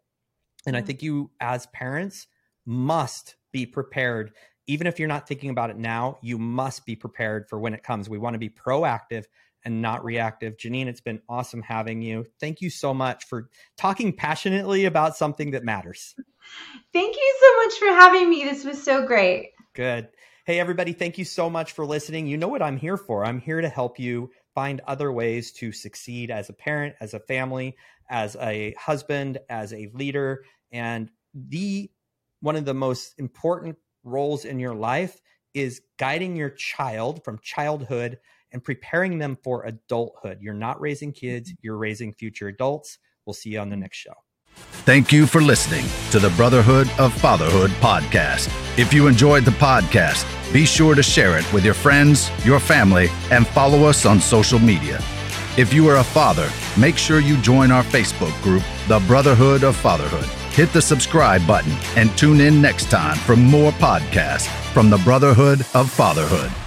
[0.67, 2.29] And I think you, as parents,
[2.65, 4.33] must be prepared.
[4.67, 7.83] Even if you're not thinking about it now, you must be prepared for when it
[7.83, 8.09] comes.
[8.09, 9.25] We want to be proactive
[9.65, 10.57] and not reactive.
[10.57, 12.27] Janine, it's been awesome having you.
[12.41, 16.15] Thank you so much for talking passionately about something that matters.
[16.93, 18.45] Thank you so much for having me.
[18.45, 19.53] This was so great.
[19.75, 20.09] Good.
[20.45, 22.27] Hey, everybody, thank you so much for listening.
[22.27, 23.25] You know what I'm here for.
[23.25, 27.21] I'm here to help you find other ways to succeed as a parent, as a
[27.21, 27.77] family,
[28.11, 30.45] as a husband, as a leader.
[30.73, 31.91] And the
[32.43, 35.21] one of the most important roles in your life
[35.55, 38.19] is guiding your child from childhood
[38.53, 40.39] and preparing them for adulthood.
[40.41, 41.61] You're not raising kids, mm-hmm.
[41.63, 42.99] you're raising future adults.
[43.25, 44.13] We'll see you on the next show.
[44.85, 48.51] Thank you for listening to the Brotherhood of Fatherhood podcast.
[48.77, 53.09] If you enjoyed the podcast, be sure to share it with your friends, your family,
[53.31, 55.01] and follow us on social media.
[55.57, 59.77] If you are a father, make sure you join our Facebook group, The Brotherhood of
[59.77, 60.42] Fatherhood.
[60.53, 65.65] Hit the subscribe button and tune in next time for more podcasts from the Brotherhood
[65.73, 66.62] of Fatherhood.